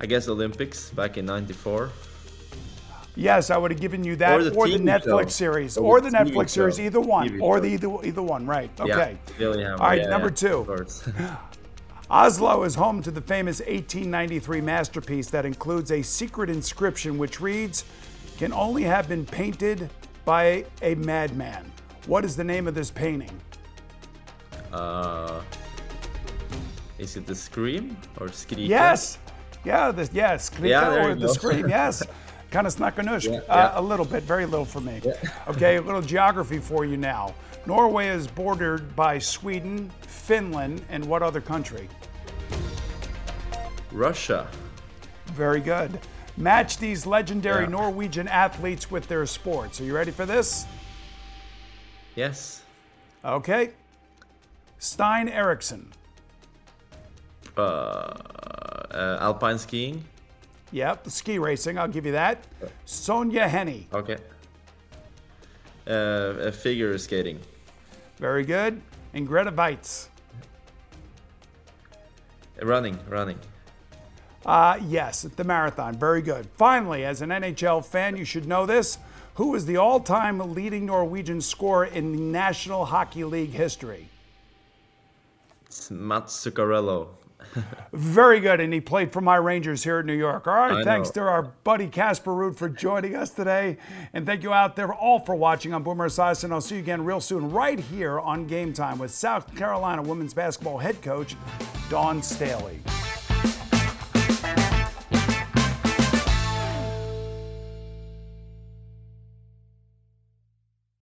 I 0.00 0.06
guess 0.06 0.28
Olympics 0.28 0.88
back 0.88 1.18
in 1.18 1.26
'94. 1.26 1.90
Yes, 3.16 3.50
I 3.50 3.58
would 3.58 3.70
have 3.70 3.80
given 3.82 4.02
you 4.02 4.16
that, 4.16 4.40
Or 4.40 4.44
the 4.44 4.54
or 4.54 4.66
the 4.66 4.78
Netflix 4.78 5.24
show. 5.24 5.28
series, 5.28 5.76
Or 5.76 5.98
or 5.98 6.00
the 6.00 6.08
Netflix 6.08 6.48
series, 6.48 6.80
either 6.80 6.98
one, 6.98 7.28
TV 7.28 7.42
or 7.42 7.60
the 7.60 7.68
either, 7.68 7.94
either 8.02 8.22
one, 8.22 8.46
right? 8.46 8.70
Okay. 8.80 9.18
Yeah, 9.38 9.48
Lillehammer, 9.48 9.82
All 9.82 9.88
right, 9.88 10.00
yeah, 10.00 10.08
number 10.08 10.30
two. 10.30 10.66
Oslo 12.10 12.62
is 12.62 12.74
home 12.74 13.02
to 13.02 13.10
the 13.10 13.20
famous 13.20 13.60
1893 13.60 14.62
masterpiece 14.62 15.28
that 15.28 15.44
includes 15.44 15.92
a 15.92 16.00
secret 16.00 16.48
inscription 16.48 17.18
which 17.18 17.38
reads, 17.38 17.84
"Can 18.42 18.52
only 18.52 18.82
have 18.82 19.08
been 19.08 19.24
painted 19.24 19.88
by 20.24 20.64
a 20.82 20.96
madman." 20.96 21.70
What 22.08 22.24
is 22.24 22.34
the 22.34 22.42
name 22.42 22.66
of 22.66 22.74
this 22.74 22.90
painting? 22.90 23.30
uh, 24.72 25.42
is 26.98 27.16
it 27.16 27.24
the 27.24 27.36
Scream 27.36 27.96
or 28.18 28.26
Skrike? 28.26 28.66
Yes. 28.66 29.18
Yeah, 29.64 29.92
the, 29.92 30.10
yeah, 30.12 30.34
Skrika 30.34 30.68
Yeah, 30.68 31.04
or 31.04 31.14
the 31.14 31.28
go. 31.28 31.32
scream, 31.32 31.68
yes. 31.78 32.02
kind 32.50 32.66
of 32.66 32.74
snackanush. 32.74 33.30
Yeah, 33.30 33.38
uh. 33.48 33.80
A 33.80 33.82
little 33.82 34.04
bit, 34.04 34.24
very 34.24 34.44
little 34.44 34.64
for 34.64 34.80
me. 34.80 35.00
Okay, 35.46 35.76
a 35.76 35.80
little 35.80 36.02
geography 36.02 36.58
for 36.58 36.84
you 36.84 36.96
now. 36.96 37.34
Norway 37.64 38.08
is 38.08 38.26
bordered 38.26 38.96
by 38.96 39.20
Sweden, 39.20 39.88
Finland, 40.00 40.84
and 40.88 41.04
what 41.04 41.22
other 41.22 41.40
country? 41.40 41.88
Russia. 43.92 44.48
Very 45.26 45.60
good. 45.60 46.00
Match 46.36 46.78
these 46.78 47.06
legendary 47.06 47.64
Yeah. 47.64 47.70
Norwegian 47.70 48.28
athletes 48.28 48.90
with 48.90 49.06
their 49.08 49.26
sports. 49.26 49.80
Are 49.80 49.84
you 49.84 49.94
ready 49.94 50.10
for 50.10 50.24
this? 50.26 50.66
Yes. 52.14 52.62
Okay. 53.24 53.70
Stein 54.78 55.28
Eriksen. 55.28 55.92
Uh, 57.56 57.60
uh, 57.60 59.18
alpine 59.20 59.58
skiing. 59.58 60.04
Yep, 60.72 61.10
ski 61.10 61.38
racing, 61.38 61.78
I'll 61.78 61.86
give 61.86 62.06
you 62.06 62.12
that. 62.12 62.46
Sonja 62.86 63.46
Henie. 63.48 63.84
Okay. 63.92 64.16
Uh, 65.86 66.50
figure 66.50 66.96
skating. 66.96 67.38
Very 68.16 68.44
good. 68.44 68.80
And 69.12 69.26
Greta 69.26 69.52
Waitz. 69.52 70.08
Running, 72.62 72.98
running. 73.08 73.38
Uh, 74.44 74.78
yes, 74.88 75.22
the 75.22 75.44
marathon. 75.44 75.94
Very 75.94 76.22
good. 76.22 76.46
Finally, 76.56 77.04
as 77.04 77.22
an 77.22 77.30
NHL 77.30 77.84
fan, 77.84 78.16
you 78.16 78.24
should 78.24 78.46
know 78.46 78.66
this. 78.66 78.98
Who 79.34 79.54
is 79.54 79.64
the 79.66 79.76
all 79.76 80.00
time 80.00 80.54
leading 80.54 80.86
Norwegian 80.86 81.40
scorer 81.40 81.86
in 81.86 82.32
National 82.32 82.84
Hockey 82.84 83.24
League 83.24 83.52
history? 83.52 84.08
It's 85.66 85.90
Mats 85.90 86.44
Zuccarello. 86.44 87.08
Very 87.92 88.40
good, 88.40 88.60
and 88.60 88.72
he 88.72 88.80
played 88.80 89.12
for 89.12 89.20
my 89.20 89.36
Rangers 89.36 89.82
here 89.84 90.00
in 90.00 90.06
New 90.06 90.16
York. 90.16 90.46
All 90.46 90.54
right, 90.54 90.72
I 90.72 90.84
thanks 90.84 91.08
know. 91.10 91.22
to 91.22 91.28
our 91.28 91.42
buddy 91.42 91.86
Casper 91.88 92.30
Ruud 92.30 92.56
for 92.56 92.68
joining 92.68 93.16
us 93.16 93.30
today. 93.30 93.78
And 94.12 94.26
thank 94.26 94.42
you 94.42 94.52
out 94.52 94.76
there 94.76 94.92
all 94.92 95.20
for 95.20 95.34
watching. 95.34 95.74
I'm 95.74 95.82
Boomer 95.82 96.08
Esiason. 96.08 96.52
I'll 96.52 96.60
see 96.60 96.76
you 96.76 96.82
again 96.82 97.04
real 97.04 97.20
soon, 97.20 97.50
right 97.50 97.78
here 97.78 98.20
on 98.20 98.46
Game 98.46 98.72
Time 98.72 98.98
with 98.98 99.10
South 99.10 99.54
Carolina 99.56 100.02
women's 100.02 100.34
basketball 100.34 100.78
head 100.78 101.00
coach 101.02 101.36
Dawn 101.90 102.22
Staley. 102.22 102.80